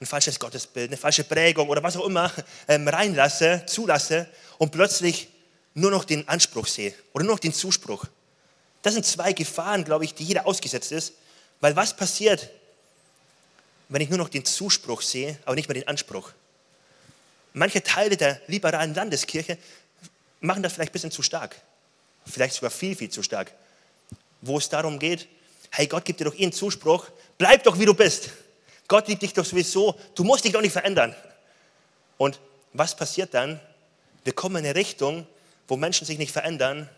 [0.01, 2.31] ein falsches Gottesbild, eine falsche Prägung oder was auch immer
[2.69, 5.29] ähm, reinlasse, zulasse und plötzlich
[5.75, 8.05] nur noch den Anspruch sehe oder nur noch den Zuspruch.
[8.83, 11.15] Das sind zwei Gefahren, glaube ich, die jeder ausgesetzt ist.
[11.61, 12.51] Weil was passiert,
[13.89, 16.33] wenn ich nur noch den Zuspruch sehe, aber nicht mehr den Anspruch?
[17.53, 19.59] Manche Teile der liberalen Landeskirche
[20.41, 21.57] machen das vielleicht ein bisschen zu stark.
[22.27, 23.53] Vielleicht sogar viel, viel zu stark.
[24.43, 25.29] Wo es darum geht,
[25.71, 28.31] hey, Gott gibt dir doch einen Zuspruch, bleib doch wie du bist.
[28.89, 31.15] Gott liebt dich doch sowieso, du musst dich doch nicht verändern.
[32.19, 32.39] Und
[32.73, 33.61] was passiert dann?
[34.25, 35.27] Wir kommen in eine Richtung,
[35.69, 36.89] wo Menschen sich nicht verändern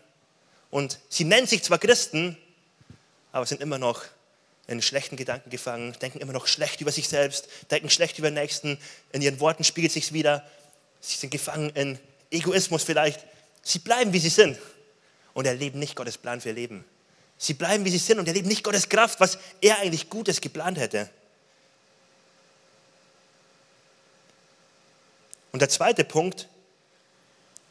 [0.71, 2.37] und sie nennen sich zwar Christen,
[3.31, 4.03] aber sind immer noch
[4.69, 8.35] in schlechten Gedanken gefangen, denken immer noch schlecht über sich selbst, denken schlecht über den
[8.35, 8.77] Nächsten,
[9.11, 10.47] in ihren Worten spiegelt sich wieder.
[11.01, 11.97] Sie sind gefangen in
[12.29, 13.25] Egoismus vielleicht.
[13.63, 14.59] Sie bleiben, wie sie sind
[15.33, 16.85] und erleben nicht Gottes Plan für ihr Leben.
[17.37, 20.77] Sie bleiben, wie sie sind und erleben nicht Gottes Kraft, was er eigentlich Gutes geplant
[20.77, 21.09] hätte.
[25.51, 26.47] Und der zweite Punkt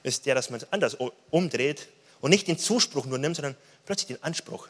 [0.03, 0.97] ist der, dass man es anders
[1.31, 1.87] umdreht
[2.21, 3.57] und nicht den Zuspruch nur nimmt, sondern
[3.87, 4.69] plötzlich den Anspruch.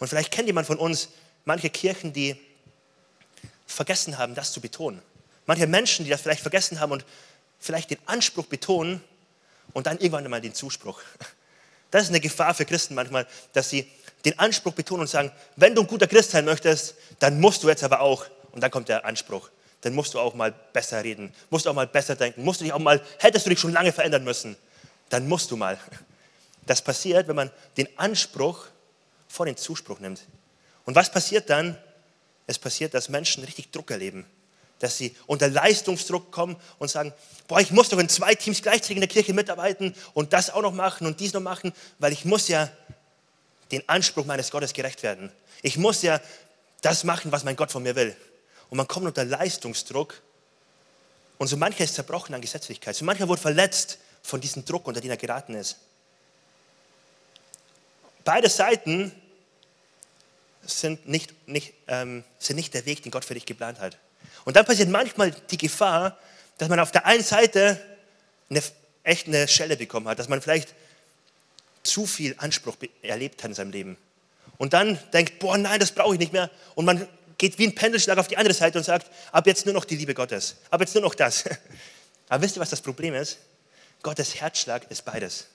[0.00, 1.10] Und vielleicht kennt jemand von uns
[1.44, 2.36] manche Kirchen, die
[3.66, 5.02] vergessen haben, das zu betonen.
[5.46, 7.04] Manche Menschen, die das vielleicht vergessen haben und
[7.58, 9.02] vielleicht den Anspruch betonen
[9.72, 11.00] und dann irgendwann einmal den Zuspruch.
[11.90, 13.88] Das ist eine Gefahr für Christen manchmal, dass sie
[14.24, 17.68] den Anspruch betonen und sagen, wenn du ein guter Christ sein möchtest, dann musst du
[17.68, 19.48] jetzt aber auch, und dann kommt der Anspruch,
[19.80, 22.64] dann musst du auch mal besser reden, musst du auch mal besser denken, musst du
[22.64, 24.56] dich auch mal, hättest du dich schon lange verändern müssen,
[25.08, 25.78] dann musst du mal.
[26.66, 28.66] Das passiert, wenn man den Anspruch
[29.28, 30.22] vor den Zuspruch nimmt.
[30.84, 31.78] Und was passiert dann?
[32.46, 34.26] Es passiert, dass Menschen richtig Druck erleben,
[34.78, 37.12] dass sie unter Leistungsdruck kommen und sagen,
[37.48, 40.62] boah, ich muss doch in zwei Teams gleichzeitig in der Kirche mitarbeiten und das auch
[40.62, 42.70] noch machen und dies noch machen, weil ich muss ja
[43.70, 45.32] den Anspruch meines Gottes gerecht werden.
[45.62, 46.20] Ich muss ja
[46.82, 48.14] das machen, was mein Gott von mir will.
[48.68, 50.20] Und man kommt unter Leistungsdruck.
[51.38, 52.94] Und so mancher ist zerbrochen an Gesetzlichkeit.
[52.94, 55.78] So mancher wurde verletzt von diesem Druck, unter den er geraten ist.
[58.24, 59.12] Beide Seiten
[60.66, 63.98] sind nicht, nicht, ähm, sind nicht der Weg, den Gott für dich geplant hat.
[64.44, 66.18] Und dann passiert manchmal die Gefahr,
[66.58, 67.80] dass man auf der einen Seite
[68.50, 68.62] eine,
[69.02, 70.74] echt eine Schelle bekommen hat, dass man vielleicht
[71.82, 73.96] zu viel Anspruch erlebt hat in seinem Leben.
[74.56, 76.50] Und dann denkt, boah, nein, das brauche ich nicht mehr.
[76.74, 77.06] Und man
[77.38, 79.96] geht wie ein Pendelschlag auf die andere Seite und sagt, ab jetzt nur noch die
[79.96, 81.44] Liebe Gottes, ab jetzt nur noch das.
[82.28, 83.38] Aber wisst ihr, was das Problem ist?
[84.02, 85.46] Gottes Herzschlag ist beides.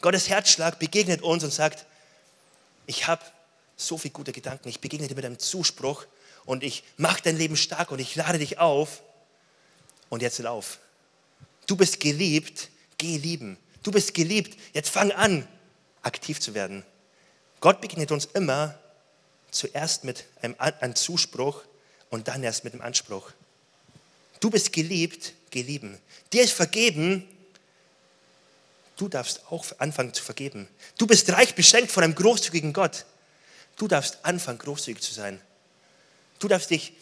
[0.00, 1.86] Gottes Herzschlag begegnet uns und sagt,
[2.86, 3.22] ich habe
[3.80, 6.06] so viele gute Gedanken, ich begegne dir mit einem Zuspruch
[6.44, 9.02] und ich mache dein Leben stark und ich lade dich auf
[10.08, 10.78] und jetzt lauf.
[11.66, 13.56] Du bist geliebt, geh lieben.
[13.82, 15.46] Du bist geliebt, jetzt fang an,
[16.02, 16.84] aktiv zu werden.
[17.60, 18.78] Gott begegnet uns immer
[19.50, 21.62] zuerst mit einem, einem Zuspruch
[22.10, 23.32] und dann erst mit dem Anspruch.
[24.40, 25.98] Du bist geliebt, gelieben.
[26.32, 27.26] Dir ist vergeben,
[28.96, 30.68] du darfst auch anfangen zu vergeben.
[30.98, 33.04] Du bist reich beschenkt von einem großzügigen Gott.
[33.80, 35.40] Du darfst anfangen, großzügig zu sein.
[36.38, 36.92] Du darfst, dich,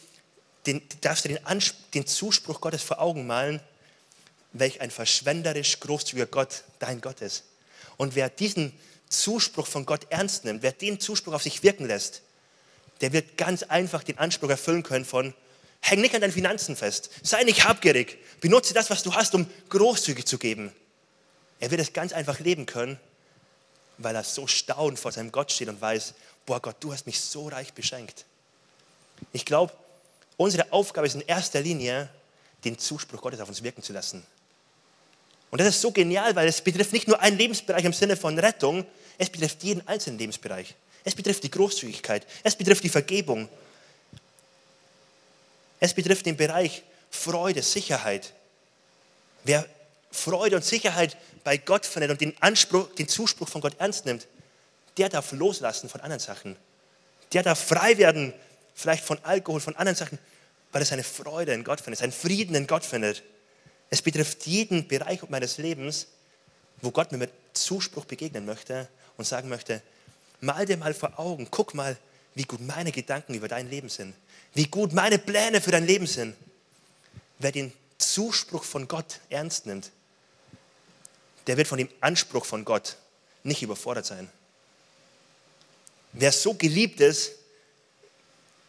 [0.65, 1.63] den, darfst dir den,
[1.93, 3.61] den Zuspruch Gottes vor Augen malen,
[4.53, 7.43] welch ein verschwenderisch großzügiger Gott dein Gott ist.
[7.97, 8.73] Und wer diesen
[9.09, 12.23] Zuspruch von Gott ernst nimmt, wer den Zuspruch auf sich wirken lässt,
[13.01, 15.35] der wird ganz einfach den Anspruch erfüllen können von,
[15.81, 19.51] häng nicht an deinen Finanzen fest, sei nicht habgierig, benutze das, was du hast, um
[19.69, 20.73] großzügig zu geben.
[21.59, 23.01] Er wird es ganz einfach leben können,
[23.99, 26.15] weil er so staunend vor seinem Gott steht und weiß,
[26.47, 28.25] boah Gott, du hast mich so reich beschenkt.
[29.33, 29.73] Ich glaube,
[30.37, 32.09] unsere Aufgabe ist in erster Linie,
[32.65, 34.25] den Zuspruch Gottes auf uns wirken zu lassen.
[35.51, 38.39] Und das ist so genial, weil es betrifft nicht nur einen Lebensbereich im Sinne von
[38.39, 40.75] Rettung, es betrifft jeden einzelnen Lebensbereich.
[41.05, 43.49] Es betrifft die Großzügigkeit, es betrifft die Vergebung,
[45.81, 48.33] es betrifft den Bereich Freude, Sicherheit.
[49.45, 49.67] Wer
[50.11, 51.17] Freude und Sicherheit
[51.49, 54.27] bei Gott findet und den, Anspruch, den Zuspruch von Gott ernst nimmt,
[54.99, 56.57] der darf loslassen von anderen Sachen.
[57.33, 58.35] Der darf frei werden,
[58.75, 60.19] vielleicht von Alkohol, von anderen Sachen,
[60.73, 63.23] weil er seine Freude in Gott findet, seinen Frieden in Gott findet.
[63.89, 66.09] Es betrifft jeden Bereich meines Lebens,
[66.83, 69.81] wo Gott mir mit Zuspruch begegnen möchte und sagen möchte,
[70.43, 71.97] mal dir mal vor Augen, guck mal,
[72.35, 74.15] wie gut meine Gedanken über dein Leben sind,
[74.53, 76.37] wie gut meine Pläne für dein Leben sind.
[77.39, 79.93] Wer den Zuspruch von Gott ernst nimmt,
[81.49, 82.97] der wird von dem Anspruch von Gott
[83.43, 84.31] nicht überfordert sein.
[86.13, 87.33] Wer so geliebt ist,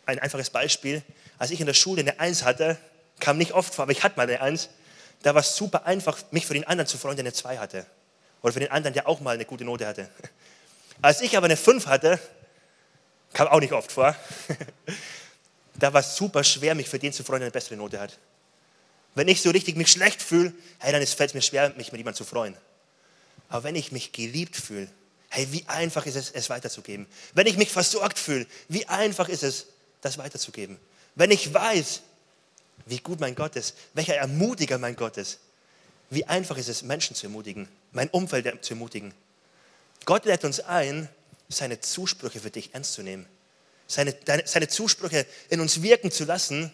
[0.05, 1.03] ein einfaches Beispiel,
[1.37, 2.77] als ich in der Schule eine Eins hatte,
[3.19, 4.69] kam nicht oft vor, aber ich hatte mal eine Eins,
[5.23, 7.85] da war es super einfach, mich für den anderen zu freuen, der eine 2 hatte.
[8.41, 10.09] Oder für den anderen, der auch mal eine gute Note hatte.
[11.01, 12.17] Als ich aber eine 5 hatte,
[13.33, 14.15] kam auch nicht oft vor,
[15.75, 18.17] da war es super schwer, mich für den zu freuen, der eine bessere Note hat.
[19.15, 21.99] Wenn ich so richtig mich schlecht fühle, hey, dann fällt es mir schwer, mich mit
[21.99, 22.55] jemandem zu freuen.
[23.49, 24.89] Aber wenn ich mich geliebt fühle,
[25.29, 27.07] hey, wie einfach ist es, es weiterzugeben.
[27.33, 29.67] Wenn ich mich versorgt fühle, wie einfach ist es,
[30.01, 30.77] das weiterzugeben.
[31.15, 32.01] Wenn ich weiß,
[32.85, 35.39] wie gut mein Gott ist, welcher Ermutiger mein Gott ist,
[36.09, 39.13] wie einfach ist es, Menschen zu ermutigen, mein Umfeld zu ermutigen.
[40.05, 41.07] Gott lädt uns ein,
[41.49, 43.27] seine Zusprüche für dich ernst zu nehmen,
[43.87, 46.71] seine, deine, seine Zusprüche in uns wirken zu lassen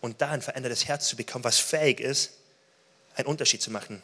[0.00, 2.30] und da ein verändertes Herz zu bekommen, was fähig ist,
[3.14, 4.02] einen Unterschied zu machen.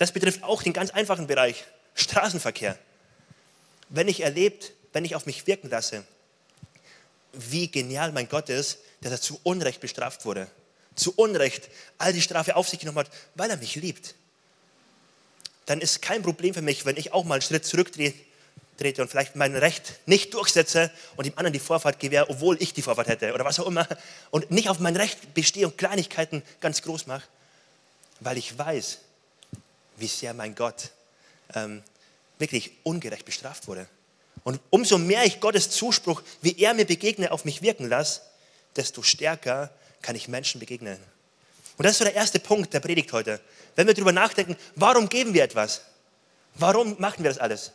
[0.00, 1.62] Das betrifft auch den ganz einfachen Bereich
[1.94, 2.78] Straßenverkehr.
[3.90, 6.04] Wenn ich erlebt, wenn ich auf mich wirken lasse,
[7.34, 10.50] wie genial mein Gott ist, dass er zu Unrecht bestraft wurde.
[10.94, 14.14] Zu Unrecht all die Strafe auf sich genommen hat, weil er mich liebt.
[15.66, 19.36] Dann ist kein Problem für mich, wenn ich auch mal einen Schritt zurücktrete und vielleicht
[19.36, 23.34] mein Recht nicht durchsetze und dem anderen die Vorfahrt gewähre, obwohl ich die Vorfahrt hätte
[23.34, 23.86] oder was auch immer.
[24.30, 27.24] Und nicht auf mein Recht bestehe und Kleinigkeiten ganz groß mache,
[28.20, 29.00] weil ich weiß,
[30.00, 30.90] wie sehr mein Gott
[31.54, 31.82] ähm,
[32.38, 33.86] wirklich ungerecht bestraft wurde.
[34.44, 38.22] Und umso mehr ich Gottes Zuspruch, wie er mir begegne, auf mich wirken lasse,
[38.76, 39.70] desto stärker
[40.02, 40.98] kann ich Menschen begegnen.
[41.76, 43.40] Und das ist so der erste Punkt der Predigt heute.
[43.76, 45.82] Wenn wir darüber nachdenken, warum geben wir etwas?
[46.54, 47.72] Warum machen wir das alles?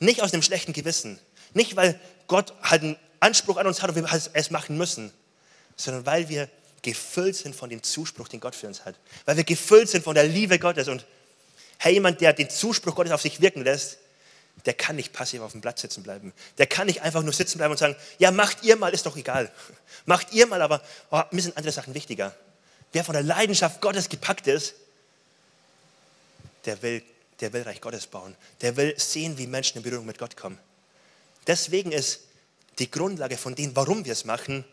[0.00, 1.18] Nicht aus einem schlechten Gewissen.
[1.54, 5.12] Nicht, weil Gott halt einen Anspruch an uns hat und wir es machen müssen,
[5.76, 6.48] sondern weil wir
[6.82, 8.94] gefüllt sind von dem Zuspruch, den Gott für uns hat.
[9.24, 10.88] Weil wir gefüllt sind von der Liebe Gottes.
[10.88, 11.04] Und
[11.78, 13.98] hey, jemand, der den Zuspruch Gottes auf sich wirken lässt,
[14.66, 16.32] der kann nicht passiv auf dem Platz sitzen bleiben.
[16.58, 19.16] Der kann nicht einfach nur sitzen bleiben und sagen, ja, macht ihr mal, ist doch
[19.16, 19.50] egal.
[20.06, 22.34] Macht ihr mal, aber oh, mir sind andere Sachen wichtiger.
[22.92, 24.74] Wer von der Leidenschaft Gottes gepackt ist,
[26.64, 27.02] der will,
[27.40, 28.34] der will Reich Gottes bauen.
[28.62, 30.58] Der will sehen, wie Menschen in Berührung mit Gott kommen.
[31.46, 32.20] Deswegen ist
[32.78, 34.64] die Grundlage von dem, warum wir es machen,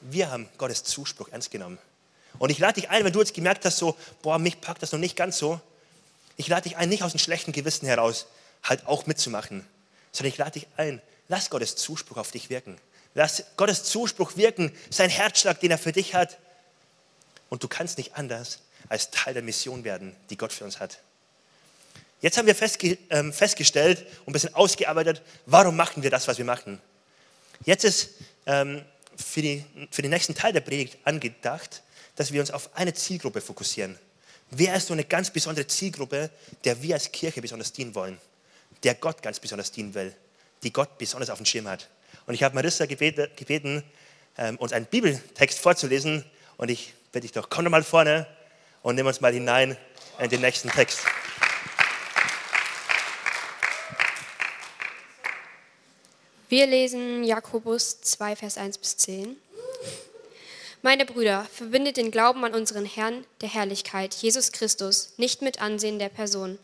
[0.00, 1.78] wir haben Gottes Zuspruch ernst genommen.
[2.38, 4.92] Und ich lade dich ein, wenn du jetzt gemerkt hast, so, boah, mich packt das
[4.92, 5.60] noch nicht ganz so,
[6.36, 8.26] ich lade dich ein, nicht aus einem schlechten Gewissen heraus,
[8.62, 9.66] halt auch mitzumachen,
[10.12, 12.78] sondern ich lade dich ein, lass Gottes Zuspruch auf dich wirken.
[13.14, 16.36] Lass Gottes Zuspruch wirken, sein Herzschlag, den er für dich hat.
[17.48, 20.98] Und du kannst nicht anders als Teil der Mission werden, die Gott für uns hat.
[22.20, 26.38] Jetzt haben wir festge äh, festgestellt und ein bisschen ausgearbeitet, warum machen wir das, was
[26.38, 26.80] wir machen.
[27.64, 28.10] Jetzt ist
[28.46, 28.84] ähm,
[29.16, 31.82] für, die, für den nächsten Teil der Predigt angedacht,
[32.16, 33.98] dass wir uns auf eine Zielgruppe fokussieren.
[34.50, 36.30] Wer ist so eine ganz besondere Zielgruppe,
[36.64, 38.18] der wir als Kirche besonders dienen wollen?
[38.82, 40.14] der Gott ganz besonders dienen will,
[40.62, 41.88] die Gott besonders auf dem Schirm hat.
[42.26, 43.82] Und ich habe Marissa gebeten,
[44.38, 46.24] ähm, uns einen Bibeltext vorzulesen.
[46.56, 48.26] Und ich bitte dich doch, komm doch mal vorne
[48.82, 49.76] und nimm uns mal hinein
[50.18, 51.00] in den nächsten Text.
[56.48, 59.36] Wir lesen Jakobus 2, Vers 1 bis 10.
[60.86, 65.98] Meine Brüder, verbindet den Glauben an unseren Herrn der Herrlichkeit, Jesus Christus, nicht mit Ansehen
[65.98, 66.60] der Person.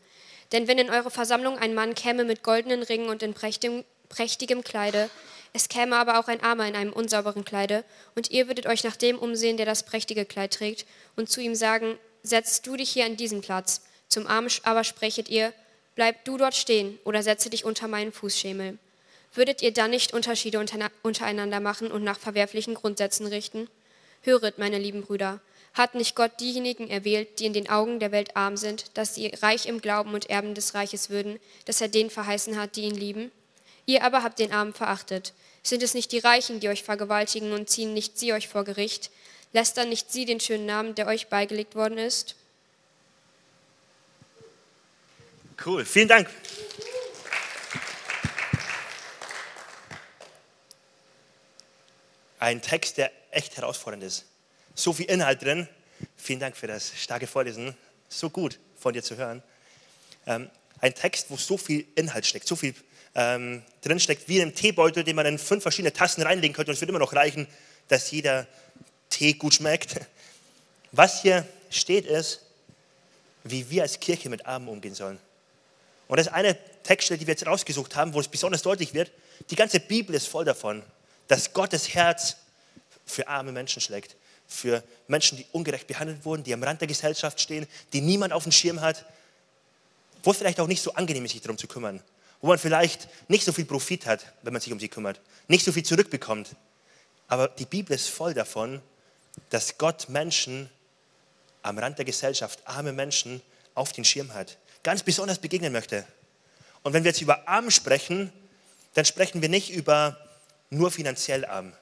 [0.52, 4.62] Denn wenn in eure Versammlung ein Mann käme mit goldenen Ringen und in prächtigem, prächtigem
[4.62, 5.10] Kleide,
[5.52, 7.82] es käme aber auch ein Armer in einem unsauberen Kleide,
[8.14, 11.56] und ihr würdet euch nach dem umsehen, der das prächtige Kleid trägt, und zu ihm
[11.56, 13.82] sagen, setzt du dich hier an diesen Platz.
[14.06, 15.52] Zum Armen aber sprechet ihr,
[15.96, 18.78] Bleib du dort stehen oder setze dich unter meinen Fußschemel.
[19.34, 20.64] Würdet ihr dann nicht Unterschiede
[21.02, 23.68] untereinander machen und nach verwerflichen Grundsätzen richten?
[24.22, 25.40] Höret, meine lieben Brüder,
[25.74, 29.28] hat nicht Gott diejenigen erwählt, die in den Augen der Welt arm sind, dass sie
[29.40, 32.94] reich im Glauben und Erben des Reiches würden, dass er denen verheißen hat, die ihn
[32.94, 33.32] lieben?
[33.86, 35.32] Ihr aber habt den Armen verachtet.
[35.62, 39.10] Sind es nicht die Reichen, die euch vergewaltigen und ziehen nicht sie euch vor Gericht?
[39.52, 42.36] Lästern nicht sie den schönen Namen, der euch beigelegt worden ist?
[45.64, 46.28] Cool, vielen Dank.
[52.38, 54.26] Ein Text, der echt herausfordernd ist.
[54.74, 55.68] So viel Inhalt drin.
[56.16, 57.76] Vielen Dank für das starke Vorlesen.
[58.08, 59.42] So gut von dir zu hören.
[60.26, 62.74] Ähm, ein Text, wo so viel Inhalt steckt, so viel
[63.14, 66.70] ähm, drin steckt, wie in einem Teebeutel, den man in fünf verschiedene Tassen reinlegen könnte
[66.70, 67.46] und es wird immer noch reichen,
[67.88, 68.46] dass jeder
[69.10, 70.00] Tee gut schmeckt.
[70.92, 72.40] Was hier steht ist,
[73.44, 75.18] wie wir als Kirche mit Armen umgehen sollen.
[76.08, 79.10] Und das ist eine Textstelle, die wir jetzt rausgesucht haben, wo es besonders deutlich wird.
[79.50, 80.82] Die ganze Bibel ist voll davon,
[81.28, 82.36] dass Gottes Herz
[83.06, 84.16] für arme Menschen schlägt.
[84.46, 88.42] Für Menschen, die ungerecht behandelt wurden, die am Rand der Gesellschaft stehen, die niemand auf
[88.42, 89.06] dem Schirm hat,
[90.22, 92.02] wo es vielleicht auch nicht so angenehm ist, sich darum zu kümmern.
[92.40, 95.20] Wo man vielleicht nicht so viel Profit hat, wenn man sich um sie kümmert.
[95.48, 96.56] Nicht so viel zurückbekommt.
[97.28, 98.82] Aber die Bibel ist voll davon,
[99.50, 100.68] dass Gott Menschen
[101.62, 103.40] am Rand der Gesellschaft, arme Menschen,
[103.74, 104.58] auf den Schirm hat.
[104.82, 106.04] Ganz besonders begegnen möchte.
[106.82, 108.32] Und wenn wir jetzt über arm sprechen,
[108.94, 110.18] dann sprechen wir nicht über
[110.70, 111.72] nur finanziell arm.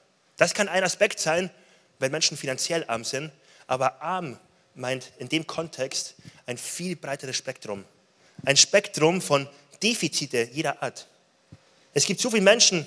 [0.40, 1.50] Das kann ein Aspekt sein,
[1.98, 3.30] wenn Menschen finanziell arm sind,
[3.66, 4.38] aber arm
[4.74, 6.14] meint in dem Kontext
[6.46, 7.84] ein viel breiteres Spektrum.
[8.46, 9.46] Ein Spektrum von
[9.82, 11.06] Defizite jeder Art.
[11.92, 12.86] Es gibt so viele Menschen,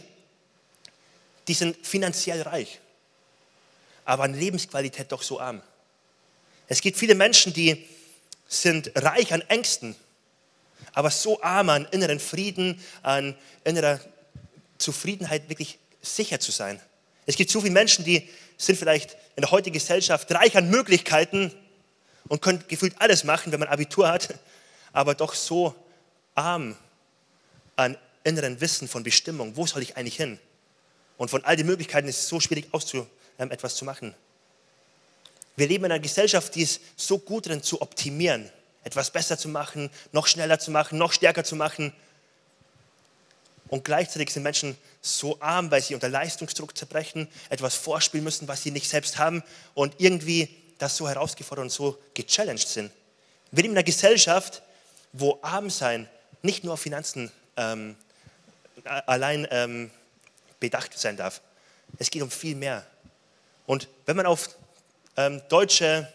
[1.47, 2.79] die sind finanziell reich,
[4.03, 5.61] aber an Lebensqualität doch so arm.
[6.67, 7.87] Es gibt viele Menschen, die
[8.47, 9.95] sind reich an Ängsten,
[10.93, 13.99] aber so arm an inneren Frieden, an innerer
[14.79, 16.81] Zufriedenheit, wirklich sicher zu sein.
[17.25, 21.51] Es gibt so viele Menschen, die sind vielleicht in der heutigen Gesellschaft reich an Möglichkeiten
[22.27, 24.29] und können gefühlt alles machen, wenn man Abitur hat,
[24.91, 25.75] aber doch so
[26.35, 26.75] arm
[27.75, 29.55] an inneren Wissen von Bestimmung.
[29.55, 30.39] Wo soll ich eigentlich hin?
[31.17, 33.07] Und von all den Möglichkeiten ist es so schwierig, auszu,
[33.39, 34.13] ähm, etwas zu machen.
[35.55, 38.49] Wir leben in einer Gesellschaft, die ist so gut drin zu optimieren,
[38.83, 41.93] etwas besser zu machen, noch schneller zu machen, noch stärker zu machen.
[43.73, 48.61] Und gleichzeitig sind Menschen so arm, weil sie unter Leistungsdruck zerbrechen, etwas vorspielen müssen, was
[48.61, 49.41] sie nicht selbst haben
[49.73, 52.91] und irgendwie das so herausgefordert und so gechallenged sind.
[53.49, 54.61] Wir leben in einer Gesellschaft,
[55.11, 56.07] wo arm sein
[56.43, 57.95] nicht nur auf Finanzen ähm,
[58.83, 59.89] allein ähm,
[60.59, 61.41] bedacht sein darf.
[61.97, 62.85] Es geht um viel mehr.
[63.65, 64.49] Und wenn man auf
[65.17, 66.07] ähm, deutsche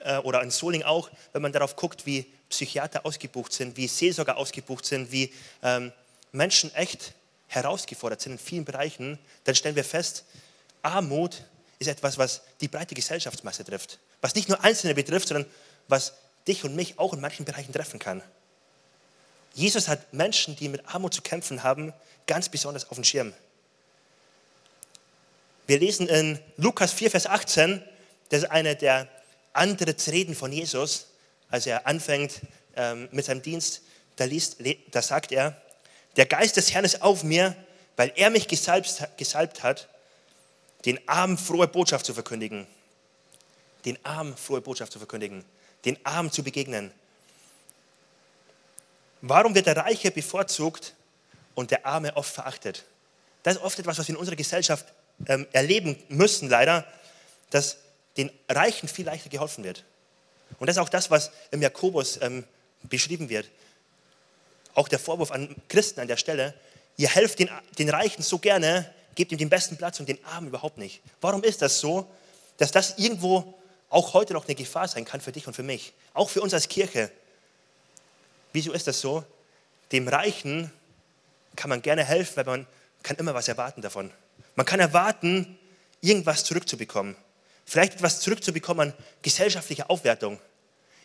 [0.00, 4.36] äh, oder in Soling auch, wenn man darauf guckt, wie Psychiater ausgebucht sind, wie Seelsorger
[4.36, 5.90] ausgebucht sind, wie ähm,
[6.32, 7.12] Menschen echt
[7.48, 10.24] herausgefordert sind in vielen Bereichen, dann stellen wir fest,
[10.80, 11.44] Armut
[11.78, 13.98] ist etwas, was die breite Gesellschaftsmasse trifft.
[14.20, 15.46] Was nicht nur Einzelne betrifft, sondern
[15.88, 16.14] was
[16.48, 18.22] dich und mich auch in manchen Bereichen treffen kann.
[19.54, 21.92] Jesus hat Menschen, die mit Armut zu kämpfen haben,
[22.26, 23.34] ganz besonders auf dem Schirm.
[25.66, 27.82] Wir lesen in Lukas 4, Vers 18,
[28.30, 29.08] das ist eine der
[29.52, 31.08] Antrittsreden von Jesus,
[31.50, 32.40] als er anfängt
[32.76, 33.82] ähm, mit seinem Dienst.
[34.16, 34.56] Da, liest,
[34.90, 35.60] da sagt er,
[36.16, 37.56] der Geist des Herrn ist auf mir,
[37.96, 39.88] weil er mich gesalbt, gesalbt hat,
[40.84, 42.66] den Armen frohe Botschaft zu verkündigen.
[43.84, 45.44] Den Armen frohe Botschaft zu verkündigen.
[45.84, 46.92] Den Armen zu begegnen.
[49.20, 50.94] Warum wird der Reiche bevorzugt
[51.54, 52.84] und der Arme oft verachtet?
[53.42, 54.86] Das ist oft etwas, was wir in unserer Gesellschaft
[55.26, 56.86] ähm, erleben müssen, leider,
[57.50, 57.78] dass
[58.16, 59.84] den Reichen viel leichter geholfen wird.
[60.58, 62.44] Und das ist auch das, was im Jakobus ähm,
[62.82, 63.48] beschrieben wird
[64.74, 66.54] auch der Vorwurf an Christen an der Stelle,
[66.96, 70.48] ihr helft den, den Reichen so gerne, gebt ihm den besten Platz und den Armen
[70.48, 71.02] überhaupt nicht.
[71.20, 72.06] Warum ist das so,
[72.58, 73.54] dass das irgendwo
[73.90, 76.54] auch heute noch eine Gefahr sein kann für dich und für mich, auch für uns
[76.54, 77.10] als Kirche?
[78.52, 79.24] Wieso ist das so?
[79.92, 80.70] Dem Reichen
[81.56, 82.66] kann man gerne helfen, weil man
[83.02, 84.10] kann immer was erwarten davon.
[84.54, 85.58] Man kann erwarten,
[86.00, 87.16] irgendwas zurückzubekommen.
[87.64, 90.38] Vielleicht etwas zurückzubekommen an gesellschaftlicher Aufwertung.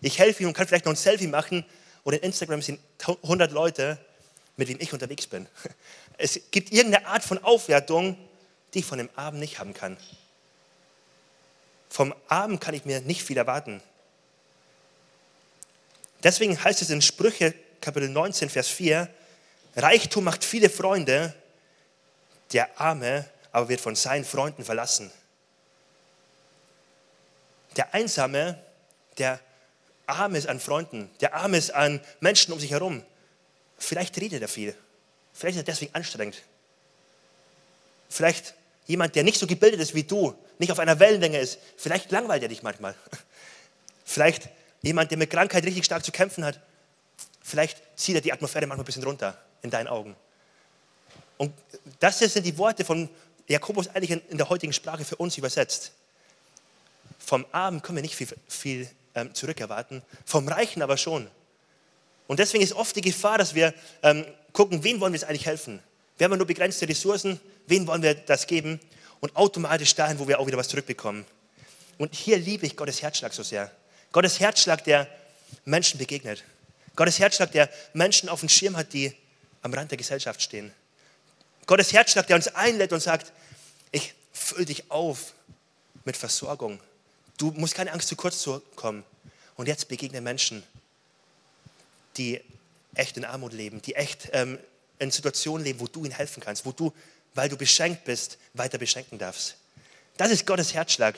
[0.01, 1.65] Ich helfe ihm und kann vielleicht noch ein Selfie machen
[2.07, 3.97] und in Instagram sind 100 Leute,
[4.55, 5.45] mit denen ich unterwegs bin.
[6.17, 8.17] Es gibt irgendeine Art von Aufwertung,
[8.73, 9.97] die ich von dem Abend nicht haben kann.
[11.89, 13.83] Vom Abend kann ich mir nicht viel erwarten.
[16.23, 19.09] Deswegen heißt es in Sprüche Kapitel 19, Vers 4,
[19.75, 21.33] Reichtum macht viele Freunde,
[22.53, 25.11] der Arme aber wird von seinen Freunden verlassen.
[27.75, 28.57] Der Einsame,
[29.17, 29.41] der
[30.09, 33.03] arm ist an Freunden, der arm ist an Menschen um sich herum,
[33.77, 34.75] Vielleicht redet er viel.
[35.33, 36.41] Vielleicht ist er deswegen anstrengend.
[38.09, 38.55] Vielleicht
[38.87, 41.59] jemand, der nicht so gebildet ist wie du, nicht auf einer Wellenlänge ist.
[41.77, 42.95] Vielleicht langweilt er dich manchmal.
[44.05, 44.49] Vielleicht
[44.81, 46.59] jemand, der mit Krankheit richtig stark zu kämpfen hat.
[47.43, 50.15] Vielleicht zieht er die Atmosphäre manchmal ein bisschen runter in deinen Augen.
[51.37, 51.53] Und
[51.99, 53.09] das sind die Worte von
[53.47, 55.91] Jakobus eigentlich in der heutigen Sprache für uns übersetzt.
[57.19, 61.28] Vom Armen können wir nicht viel, viel ähm, zurückerwarten, vom Reichen aber schon.
[62.28, 65.45] Und deswegen ist oft die Gefahr, dass wir ähm, gucken, wen wollen wir jetzt eigentlich
[65.45, 65.82] helfen?
[66.18, 68.80] Wir haben nur begrenzte Ressourcen, wen wollen wir das geben?
[69.20, 71.26] Und automatisch dahin, wo wir auch wieder was zurückbekommen.
[71.97, 73.72] Und hier liebe ich Gottes Herzschlag so sehr.
[74.11, 75.07] Gottes Herzschlag, der
[75.65, 76.43] Menschen begegnet.
[76.95, 79.15] Gottes Herzschlag, der Menschen auf dem Schirm hat, die
[79.61, 80.72] am Rand der Gesellschaft stehen.
[81.65, 83.34] Gottes Herzschlag, der uns einlädt und sagt,
[83.91, 85.34] ich fülle dich auf
[86.05, 86.80] mit Versorgung.
[87.38, 89.03] Du musst keine Angst zu kurz zu kommen.
[89.55, 90.63] Und jetzt begegnen Menschen,
[92.17, 92.41] die
[92.95, 94.59] echt in Armut leben, die echt ähm,
[94.99, 96.93] in Situationen leben, wo du ihnen helfen kannst, wo du,
[97.35, 99.55] weil du beschenkt bist, weiter beschenken darfst.
[100.17, 101.15] Das ist Gottes Herzschlag.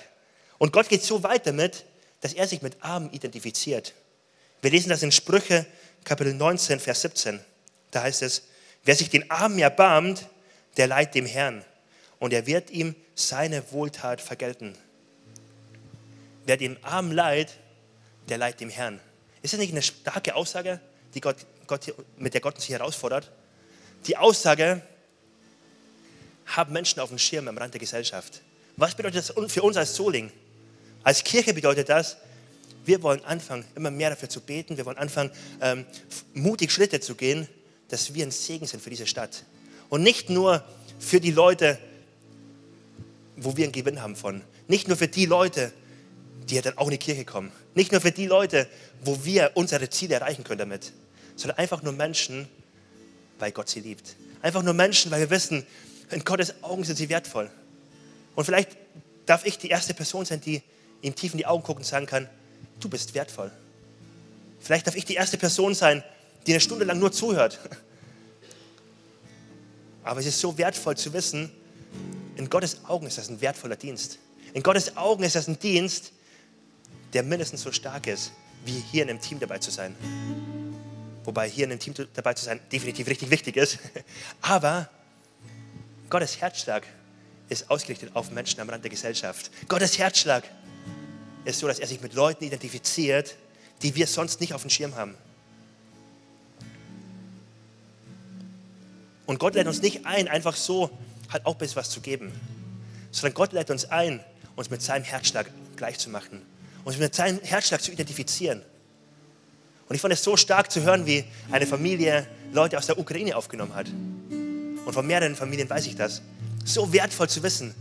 [0.57, 1.85] Und Gott geht so weit damit,
[2.21, 3.93] dass er sich mit Armen identifiziert.
[4.61, 5.65] Wir lesen das in Sprüche
[6.03, 7.39] Kapitel 19, Vers 17.
[7.91, 8.43] Da heißt es,
[8.83, 10.27] wer sich den Armen erbarmt,
[10.75, 11.63] der leiht dem Herrn
[12.19, 14.77] und er wird ihm seine Wohltat vergelten.
[16.45, 17.57] Wer dem Armen leiht,
[18.27, 18.99] der leiht dem Herrn.
[19.41, 20.79] Ist das nicht eine starke Aussage,
[21.13, 21.37] die Gott,
[21.67, 23.31] Gott, mit der Gott uns hier herausfordert?
[24.07, 24.81] Die Aussage,
[26.49, 28.41] haben Menschen auf dem Schirm am Rand der Gesellschaft.
[28.75, 30.31] Was bedeutet das für uns als Soling?
[31.03, 32.17] Als Kirche bedeutet das,
[32.85, 34.77] wir wollen anfangen, immer mehr dafür zu beten.
[34.77, 35.31] Wir wollen anfangen,
[35.61, 35.85] ähm,
[36.33, 37.47] mutig Schritte zu gehen,
[37.89, 39.43] dass wir ein Segen sind für diese Stadt.
[39.89, 40.63] Und nicht nur
[40.97, 41.77] für die Leute,
[43.35, 44.41] wo wir einen Gewinn haben von.
[44.67, 45.71] Nicht nur für die Leute,
[46.49, 47.51] die ja dann auch in die Kirche kommen.
[47.75, 48.67] Nicht nur für die Leute,
[49.03, 50.91] wo wir unsere Ziele erreichen können damit.
[51.35, 52.47] Sondern einfach nur Menschen,
[53.37, 54.15] weil Gott sie liebt.
[54.41, 55.65] Einfach nur Menschen, weil wir wissen,
[56.11, 57.49] in Gottes Augen sind sie wertvoll.
[58.35, 58.77] Und vielleicht
[59.25, 60.61] darf ich die erste Person sein, die
[61.01, 62.27] ihm tief in die Augen guckt und sagen kann,
[62.79, 63.51] du bist wertvoll.
[64.59, 66.03] Vielleicht darf ich die erste Person sein,
[66.47, 67.59] die eine Stunde lang nur zuhört.
[70.03, 71.51] Aber es ist so wertvoll zu wissen,
[72.35, 74.17] in Gottes Augen ist das ein wertvoller Dienst.
[74.53, 76.13] In Gottes Augen ist das ein Dienst,
[77.13, 78.31] der mindestens so stark ist,
[78.65, 79.95] wie hier in einem Team dabei zu sein.
[81.23, 83.79] Wobei hier in einem Team dabei zu sein definitiv richtig wichtig ist.
[84.41, 84.89] Aber
[86.09, 86.83] Gottes Herzschlag
[87.49, 89.51] ist ausgerichtet auf Menschen am Rand der Gesellschaft.
[89.67, 90.43] Gottes Herzschlag
[91.45, 93.35] ist so, dass er sich mit Leuten identifiziert,
[93.81, 95.15] die wir sonst nicht auf dem Schirm haben.
[99.25, 100.89] Und Gott lädt uns nicht ein, einfach so
[101.31, 102.31] halt auch bis was zu geben,
[103.11, 104.23] sondern Gott lädt uns ein,
[104.55, 105.99] uns mit seinem Herzschlag gleich
[106.89, 108.63] uns mit seinem Herzschlag zu identifizieren.
[109.87, 113.35] Und ich fand es so stark zu hören, wie eine Familie Leute aus der Ukraine
[113.35, 113.87] aufgenommen hat.
[113.89, 116.21] Und von mehreren Familien weiß ich das.
[116.65, 117.73] So wertvoll zu wissen,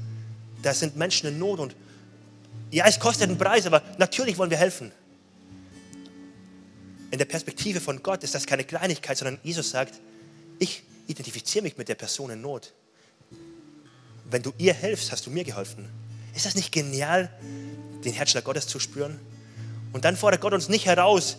[0.62, 1.76] da sind Menschen in Not und
[2.70, 4.92] ja, es kostet einen Preis, aber natürlich wollen wir helfen.
[7.10, 9.94] In der Perspektive von Gott ist das keine Kleinigkeit, sondern Jesus sagt,
[10.58, 12.74] ich identifiziere mich mit der Person in Not.
[14.30, 15.88] Wenn du ihr hilfst, hast du mir geholfen.
[16.34, 17.30] Ist das nicht genial,
[18.04, 19.18] den Herzschlag Gottes zu spüren?
[19.92, 21.38] Und dann fordert Gott uns nicht heraus,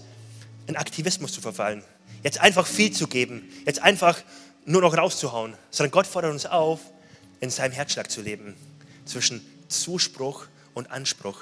[0.68, 1.84] in Aktivismus zu verfallen,
[2.24, 4.20] jetzt einfach viel zu geben, jetzt einfach
[4.66, 6.80] nur noch rauszuhauen, sondern Gott fordert uns auf,
[7.40, 8.56] in seinem Herzschlag zu leben,
[9.06, 11.42] zwischen Zuspruch und Anspruch,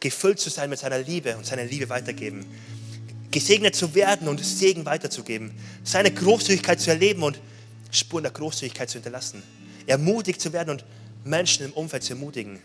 [0.00, 2.46] gefüllt zu sein mit seiner Liebe und seiner Liebe weitergeben,
[3.30, 5.52] gesegnet zu werden und Segen weiterzugeben,
[5.84, 7.40] seine Großzügigkeit zu erleben und
[7.90, 9.42] Spuren der Großzügigkeit zu hinterlassen,
[9.86, 10.84] ermutigt zu werden und
[11.24, 12.58] Menschen im Umfeld zu ermutigen.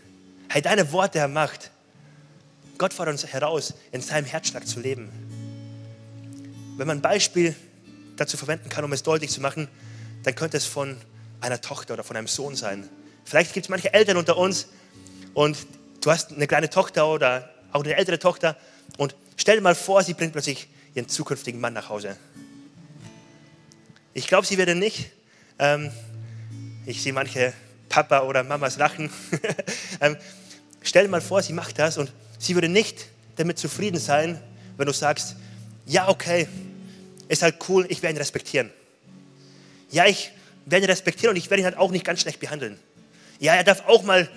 [0.48, 1.70] Hey, deine Worte haben Macht.
[2.78, 5.10] Gott fordert uns heraus, in seinem Herzschlag zu leben.
[6.76, 7.54] Wenn man ein Beispiel
[8.16, 9.68] dazu verwenden kann, um es deutlich zu machen,
[10.22, 10.96] dann könnte es von
[11.40, 12.88] einer Tochter oder von einem Sohn sein.
[13.24, 14.68] Vielleicht gibt es manche Eltern unter uns
[15.34, 15.56] und
[16.00, 18.56] du hast eine kleine Tochter oder auch eine ältere Tochter
[18.98, 22.16] und stell dir mal vor, sie bringt plötzlich ihren zukünftigen Mann nach Hause.
[24.14, 25.10] Ich glaube, sie würde nicht.
[25.58, 25.90] Ähm,
[26.86, 27.52] ich sehe manche
[27.96, 29.08] Papa oder Mamas lachen.
[30.02, 30.18] ähm,
[30.82, 34.38] stell dir mal vor, sie macht das und sie würde nicht damit zufrieden sein,
[34.76, 35.36] wenn du sagst,
[35.86, 36.46] ja, okay,
[37.28, 38.70] ist halt cool, ich werde ihn respektieren.
[39.90, 40.30] Ja, ich
[40.66, 42.78] werde ihn respektieren und ich werde ihn halt auch nicht ganz schlecht behandeln.
[43.40, 44.28] Ja, er darf auch mal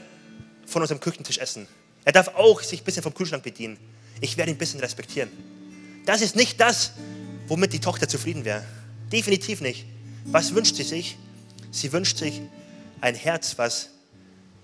[0.66, 1.68] von unserem Küchentisch essen.
[2.06, 3.78] Er darf auch sich ein bisschen vom Kühlschrank bedienen.
[4.22, 5.30] Ich werde ihn ein bisschen respektieren.
[6.06, 6.94] Das ist nicht das,
[7.50, 8.64] womit die Tochter zufrieden wäre.
[9.12, 9.86] Definitiv nicht.
[10.24, 11.18] Was wünscht sie sich?
[11.72, 12.42] Sie wünscht sich
[13.02, 13.90] ein Herz, was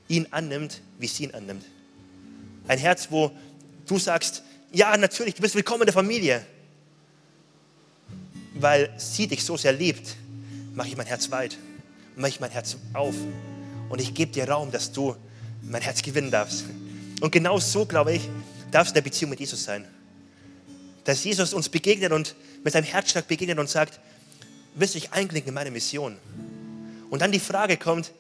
[0.08, 1.66] ihn annimmt, wie sie ihn annimmt.
[2.68, 3.32] Ein Herz, wo
[3.88, 6.46] du sagst, ja, natürlich, du bist willkommen in der Familie.
[8.56, 10.16] weil sie dich so sehr liebt,
[10.74, 11.58] mache ich mein Herz weit,
[12.16, 13.16] mache ich mein Herz auf
[13.90, 15.16] und ich gebe dir Raum, dass du
[15.62, 16.66] mein Herz gewinnen darfst.
[17.22, 18.22] Und genau so, glaube ich,
[18.72, 19.86] darf es in der Beziehung mit Jesus sein.
[21.04, 24.00] Dass Jesus uns begegnet und mit seinem Herzschlag begegnet und sagt,
[24.74, 26.18] willst du dich einklinken in meine Mission?
[27.10, 28.12] Und dann die Frage kommt,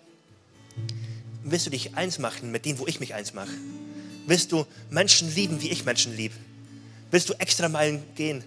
[1.46, 3.54] willst du dich eins machen mit denen, wo ich mich eins mache?
[4.26, 6.34] Willst du Menschen lieben, wie ich Menschen liebe?
[7.12, 8.44] Willst du extra Meilen gehen,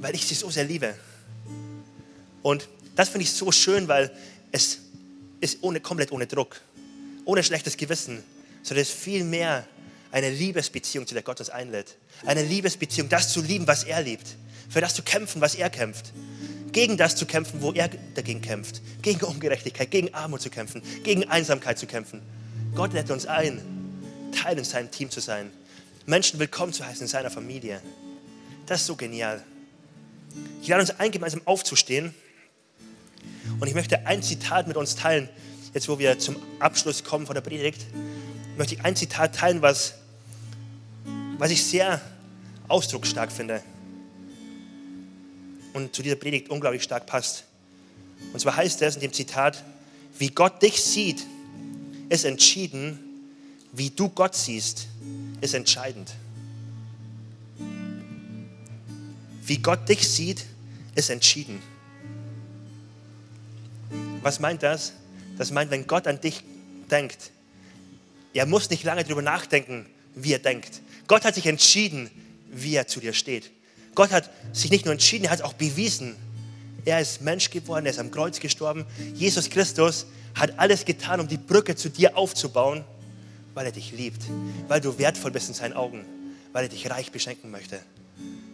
[0.00, 0.94] weil ich sie so sehr liebe?
[2.42, 4.10] Und das finde ich so schön, weil
[4.52, 4.80] es
[5.40, 6.60] ist ohne, komplett ohne Druck,
[7.24, 8.22] ohne schlechtes Gewissen,
[8.62, 9.24] sondern es ist viel
[10.10, 11.96] eine Liebesbeziehung, zu der Gott uns einlädt.
[12.26, 14.36] Eine Liebesbeziehung, das zu lieben, was er liebt.
[14.68, 16.12] Für das zu kämpfen, was er kämpft.
[16.74, 18.82] Gegen das zu kämpfen, wo er dagegen kämpft.
[19.00, 22.20] Gegen Ungerechtigkeit, gegen Armut zu kämpfen, gegen Einsamkeit zu kämpfen.
[22.74, 23.62] Gott lädt uns ein,
[24.32, 25.52] Teil in seinem Team zu sein.
[26.04, 27.80] Menschen willkommen zu heißen in seiner Familie.
[28.66, 29.44] Das ist so genial.
[30.62, 32.12] Ich lade uns ein, gemeinsam aufzustehen.
[33.60, 35.28] Und ich möchte ein Zitat mit uns teilen,
[35.74, 37.86] jetzt wo wir zum Abschluss kommen von der Predigt.
[38.58, 39.94] Möchte ich ein Zitat teilen, was
[41.38, 42.00] was ich sehr
[42.66, 43.62] ausdrucksstark finde
[45.74, 47.44] und zu dieser Predigt unglaublich stark passt.
[48.32, 49.62] Und zwar heißt es in dem Zitat,
[50.18, 51.26] wie Gott dich sieht,
[52.08, 52.98] ist entschieden,
[53.72, 54.86] wie du Gott siehst,
[55.40, 56.12] ist entscheidend.
[59.42, 60.46] Wie Gott dich sieht,
[60.94, 61.60] ist entschieden.
[64.22, 64.94] Was meint das?
[65.36, 66.44] Das meint, wenn Gott an dich
[66.90, 67.30] denkt,
[68.32, 70.80] er muss nicht lange darüber nachdenken, wie er denkt.
[71.08, 72.10] Gott hat sich entschieden,
[72.50, 73.50] wie er zu dir steht.
[73.94, 76.16] Gott hat sich nicht nur entschieden, er hat es auch bewiesen.
[76.84, 78.84] Er ist Mensch geworden, er ist am Kreuz gestorben.
[79.14, 82.84] Jesus Christus hat alles getan, um die Brücke zu dir aufzubauen,
[83.54, 84.22] weil er dich liebt,
[84.68, 86.04] weil du wertvoll bist in seinen Augen,
[86.52, 87.80] weil er dich reich beschenken möchte.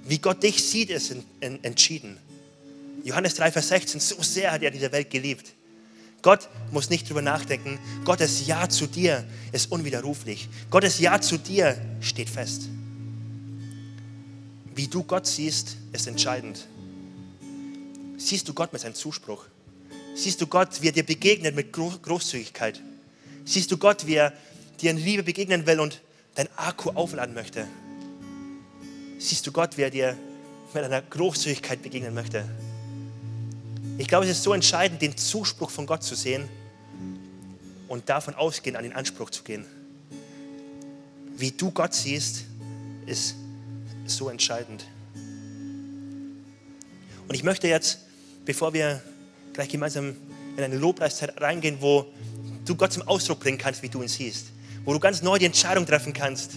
[0.07, 2.19] Wie Gott dich sieht, ist entschieden.
[3.05, 5.53] Johannes 3, Vers 16, so sehr hat er diese Welt geliebt.
[6.23, 7.79] Gott muss nicht drüber nachdenken.
[8.05, 10.49] Gottes Ja zu dir ist unwiderruflich.
[10.69, 12.69] Gottes Ja zu dir steht fest.
[14.75, 16.67] Wie du Gott siehst, ist entscheidend.
[18.17, 19.45] Siehst du Gott mit seinem Zuspruch?
[20.15, 22.81] Siehst du Gott, wie er dir begegnet mit Großzügigkeit?
[23.45, 24.33] Siehst du Gott, wie er
[24.81, 26.01] dir in Liebe begegnen will und
[26.35, 27.67] dein Akku aufladen möchte?
[29.19, 30.17] Siehst du Gott, wie er dir
[30.73, 32.45] mit einer Großzügigkeit begegnen möchte?
[33.99, 36.49] Ich glaube, es ist so entscheidend, den Zuspruch von Gott zu sehen
[37.89, 39.67] und davon ausgehen, an den Anspruch zu gehen.
[41.37, 42.45] Wie du Gott siehst,
[43.07, 43.35] ist
[44.17, 44.87] so entscheidend.
[47.29, 48.01] Und ich möchte jetzt,
[48.45, 49.03] bevor wir
[49.53, 50.17] gleich gemeinsam
[50.57, 52.07] in eine Lobpreiszeit reingehen, wo
[52.65, 54.47] du Gott zum Ausdruck bringen kannst, wie du ihn siehst,
[54.85, 56.53] wo du ganz neu die Entscheidung treffen kannst,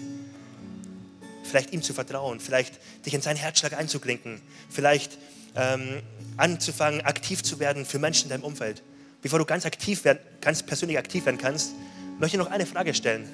[1.43, 5.17] vielleicht ihm zu vertrauen, vielleicht dich in seinen Herzschlag einzuklinken, vielleicht
[5.55, 6.01] ähm,
[6.37, 8.81] anzufangen, aktiv zu werden für Menschen in deinem Umfeld.
[9.21, 11.73] Bevor du ganz aktiv werden, ganz persönlich aktiv werden kannst,
[12.19, 13.29] möchte ich noch eine Frage stellen.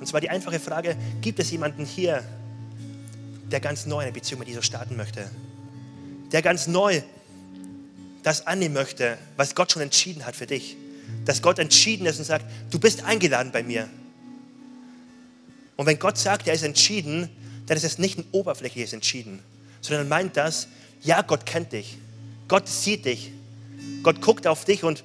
[0.00, 2.24] Und zwar die einfache Frage, gibt es jemanden hier,
[3.50, 5.30] der ganz neu eine Beziehung mit Jesus starten möchte?
[6.32, 7.02] Der ganz neu
[8.22, 10.76] das annehmen möchte, was Gott schon entschieden hat für dich?
[11.24, 13.88] Dass Gott entschieden ist und sagt, du bist eingeladen bei mir.
[15.76, 17.30] Und wenn Gott sagt, er ist entschieden,
[17.66, 19.40] dann ist es nicht ein oberflächliches Entschieden,
[19.80, 20.68] sondern meint das,
[21.02, 21.96] ja, Gott kennt dich.
[22.48, 23.30] Gott sieht dich.
[24.02, 25.04] Gott guckt auf dich und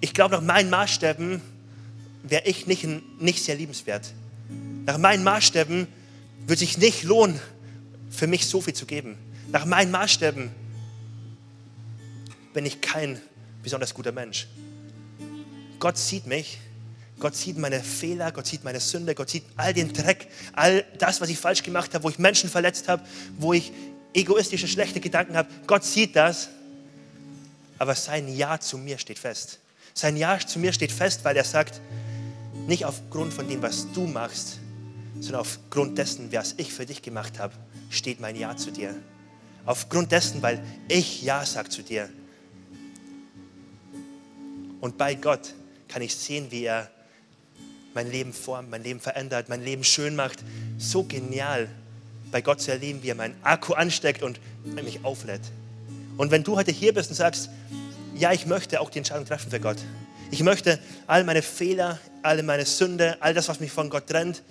[0.00, 1.40] ich glaube, nach meinen Maßstäben
[2.24, 2.86] wäre ich nicht,
[3.20, 4.12] nicht sehr liebenswert.
[4.86, 5.86] Nach meinen Maßstäben
[6.46, 7.40] würde sich nicht lohnen,
[8.10, 9.16] für mich so viel zu geben.
[9.50, 10.50] Nach meinen Maßstäben
[12.52, 13.20] bin ich kein
[13.62, 14.46] besonders guter Mensch.
[15.78, 16.58] Gott sieht mich,
[17.18, 21.20] Gott sieht meine Fehler, Gott sieht meine Sünde, Gott sieht all den Dreck, all das,
[21.20, 23.02] was ich falsch gemacht habe, wo ich Menschen verletzt habe,
[23.38, 23.72] wo ich
[24.14, 25.48] egoistische, schlechte Gedanken habe.
[25.66, 26.48] Gott sieht das,
[27.78, 29.58] aber sein Ja zu mir steht fest.
[29.92, 31.80] Sein Ja zu mir steht fest, weil er sagt,
[32.66, 34.58] nicht aufgrund von dem, was du machst,
[35.20, 37.54] sondern aufgrund dessen, was ich für dich gemacht habe,
[37.90, 38.94] steht mein Ja zu dir.
[39.66, 42.08] Aufgrund dessen, weil ich Ja sage zu dir.
[44.80, 45.54] Und bei Gott
[45.88, 46.90] kann ich sehen, wie er
[47.94, 50.44] mein Leben formt, mein Leben verändert, mein Leben schön macht.
[50.76, 51.68] So genial,
[52.30, 55.40] bei Gott zu erleben, wie er meinen Akku ansteckt und mich auflädt.
[56.16, 57.48] Und wenn du heute hier bist und sagst,
[58.16, 59.78] ja, ich möchte auch die Entscheidung treffen für Gott.
[60.30, 64.42] Ich möchte all meine Fehler, alle meine Sünde, all das, was mich von Gott trennt,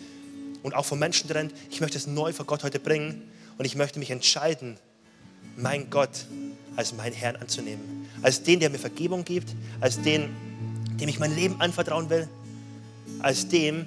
[0.64, 1.54] und auch von Menschen trennt.
[1.70, 3.22] Ich möchte es neu vor Gott heute bringen
[3.58, 4.78] und ich möchte mich entscheiden,
[5.56, 6.26] mein Gott
[6.76, 8.10] als meinen Herrn anzunehmen.
[8.22, 10.30] Als den, der mir Vergebung gibt, als den,
[11.00, 12.28] dem ich mein Leben anvertrauen will,
[13.20, 13.86] als dem,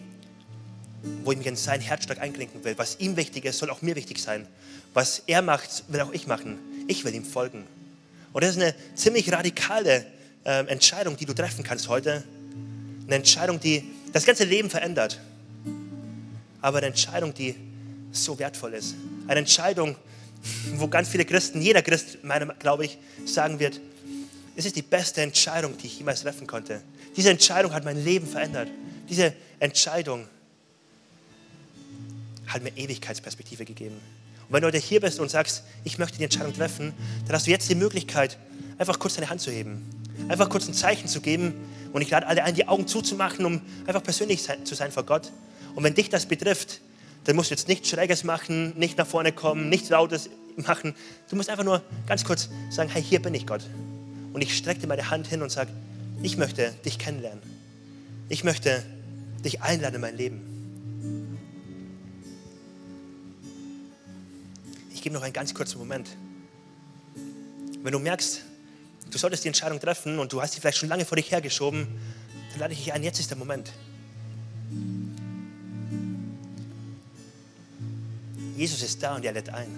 [1.24, 2.74] wo ich mich in sein Herzschlag einklinken will.
[2.76, 4.46] Was ihm wichtig ist, soll auch mir wichtig sein.
[4.94, 6.58] Was er macht, will auch ich machen.
[6.88, 7.64] ich will ihm folgen.
[8.32, 10.06] Und das ist eine ziemlich radikale
[10.44, 12.22] äh, Entscheidung, die du treffen kannst heute.
[13.06, 15.20] Eine Entscheidung, die das ganze Leben verändert.
[16.60, 17.54] Aber eine Entscheidung, die
[18.12, 18.94] so wertvoll ist.
[19.26, 19.96] Eine Entscheidung,
[20.74, 23.80] wo ganz viele Christen, jeder Christ, meiner, glaube ich, sagen wird,
[24.56, 26.82] es ist die beste Entscheidung, die ich jemals treffen konnte.
[27.16, 28.68] Diese Entscheidung hat mein Leben verändert.
[29.08, 30.26] Diese Entscheidung
[32.46, 33.96] hat mir Ewigkeitsperspektive gegeben.
[34.48, 36.94] Und wenn du heute hier bist und sagst, ich möchte die Entscheidung treffen,
[37.26, 38.38] dann hast du jetzt die Möglichkeit,
[38.78, 39.84] einfach kurz deine Hand zu heben.
[40.28, 41.54] Einfach kurz ein Zeichen zu geben.
[41.92, 45.32] Und ich lade alle ein, die Augen zuzumachen, um einfach persönlich zu sein vor Gott.
[45.76, 46.80] Und wenn dich das betrifft,
[47.24, 50.94] dann musst du jetzt nichts Schräges machen, nicht nach vorne kommen, nichts Lautes machen.
[51.28, 53.60] Du musst einfach nur ganz kurz sagen, hey, hier bin ich Gott.
[54.32, 55.70] Und ich strecke dir meine Hand hin und sage,
[56.22, 57.42] ich möchte dich kennenlernen.
[58.30, 58.82] Ich möchte
[59.44, 61.38] dich einladen in mein Leben.
[64.94, 66.08] Ich gebe noch einen ganz kurzen Moment.
[67.82, 68.42] Wenn du merkst,
[69.10, 71.86] du solltest die Entscheidung treffen und du hast sie vielleicht schon lange vor dich hergeschoben,
[72.52, 73.72] dann lade ich dich ein, jetzt ist der Moment.
[78.56, 79.68] Jesus ist da und er lädt ein.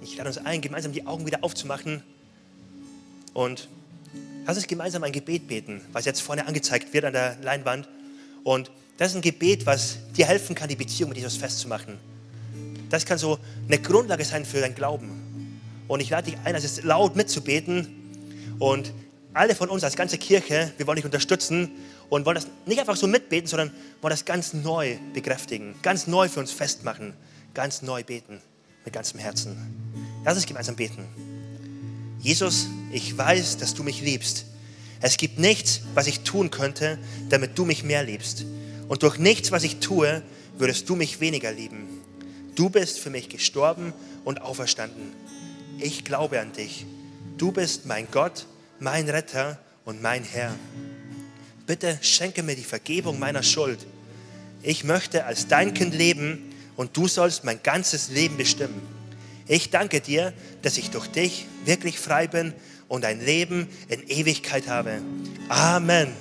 [0.00, 2.04] Ich lade uns ein, gemeinsam die Augen wieder aufzumachen
[3.34, 3.68] und
[4.46, 7.88] lass uns gemeinsam ein Gebet beten, was jetzt vorne angezeigt wird an der Leinwand.
[8.44, 11.98] Und das ist ein Gebet, was dir helfen kann, die Beziehung mit Jesus festzumachen.
[12.88, 15.60] Das kann so eine Grundlage sein für dein Glauben.
[15.88, 17.88] Und ich lade dich ein, es laut mitzubeten.
[18.60, 18.92] Und
[19.34, 21.72] alle von uns als ganze Kirche, wir wollen dich unterstützen
[22.08, 26.28] und wollen das nicht einfach so mitbeten, sondern wollen das ganz neu bekräftigen, ganz neu
[26.28, 27.14] für uns festmachen,
[27.54, 28.40] ganz neu beten
[28.84, 29.56] mit ganzem Herzen.
[30.24, 31.04] Lass uns gemeinsam beten.
[32.20, 34.46] Jesus, ich weiß, dass du mich liebst.
[35.00, 36.98] Es gibt nichts, was ich tun könnte,
[37.28, 38.44] damit du mich mehr liebst.
[38.88, 40.22] Und durch nichts, was ich tue,
[40.56, 41.86] würdest du mich weniger lieben.
[42.54, 43.92] Du bist für mich gestorben
[44.24, 45.12] und auferstanden.
[45.78, 46.86] Ich glaube an dich.
[47.36, 48.46] Du bist mein Gott,
[48.80, 50.54] mein Retter und mein Herr.
[51.66, 53.80] Bitte schenke mir die Vergebung meiner Schuld.
[54.62, 58.80] Ich möchte als dein Kind leben und du sollst mein ganzes Leben bestimmen.
[59.48, 62.52] Ich danke dir, dass ich durch dich wirklich frei bin
[62.86, 65.00] und ein Leben in Ewigkeit habe.
[65.48, 66.12] Amen.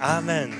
[0.00, 0.54] Amen.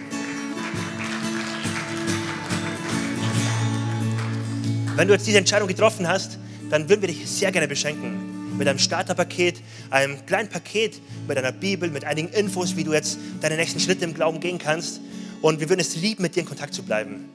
[4.94, 8.19] Wenn du jetzt diese Entscheidung getroffen hast, dann würden wir dich sehr gerne beschenken
[8.60, 13.18] mit einem Starterpaket, einem kleinen Paket mit einer Bibel, mit einigen Infos, wie du jetzt
[13.40, 15.00] deine nächsten Schritte im Glauben gehen kannst.
[15.40, 17.30] Und wir würden es lieben, mit dir in Kontakt zu bleiben.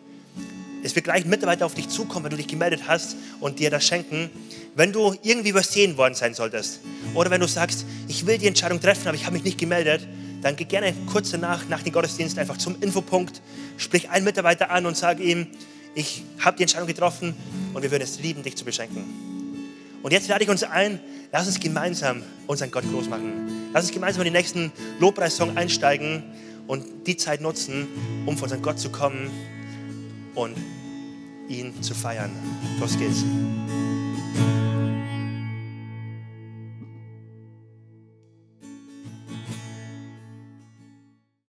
[0.84, 3.72] Es wird gleich ein Mitarbeiter auf dich zukommen, wenn du dich gemeldet hast und dir
[3.72, 4.30] das schenken.
[4.76, 6.82] Wenn du irgendwie übersehen worden sein solltest
[7.16, 10.08] oder wenn du sagst, ich will die Entscheidung treffen, aber ich habe mich nicht gemeldet,
[10.44, 13.42] dann geh gerne kurz danach, nach dem Gottesdienst, einfach zum Infopunkt,
[13.78, 15.48] sprich einen Mitarbeiter an und sag ihm,
[15.96, 17.34] ich habe die Entscheidung getroffen
[17.74, 19.26] und wir würden es lieben, dich zu beschenken.
[20.06, 21.00] Und jetzt lade ich uns ein,
[21.32, 23.70] lass uns gemeinsam unseren Gott groß machen.
[23.74, 26.24] Lass uns gemeinsam in den nächsten Lobpreissong einsteigen
[26.68, 27.88] und die Zeit nutzen,
[28.26, 29.30] um vor unseren Gott zu kommen
[30.34, 30.56] und
[31.48, 32.32] ihn zu feiern.
[32.80, 33.24] Los geht's.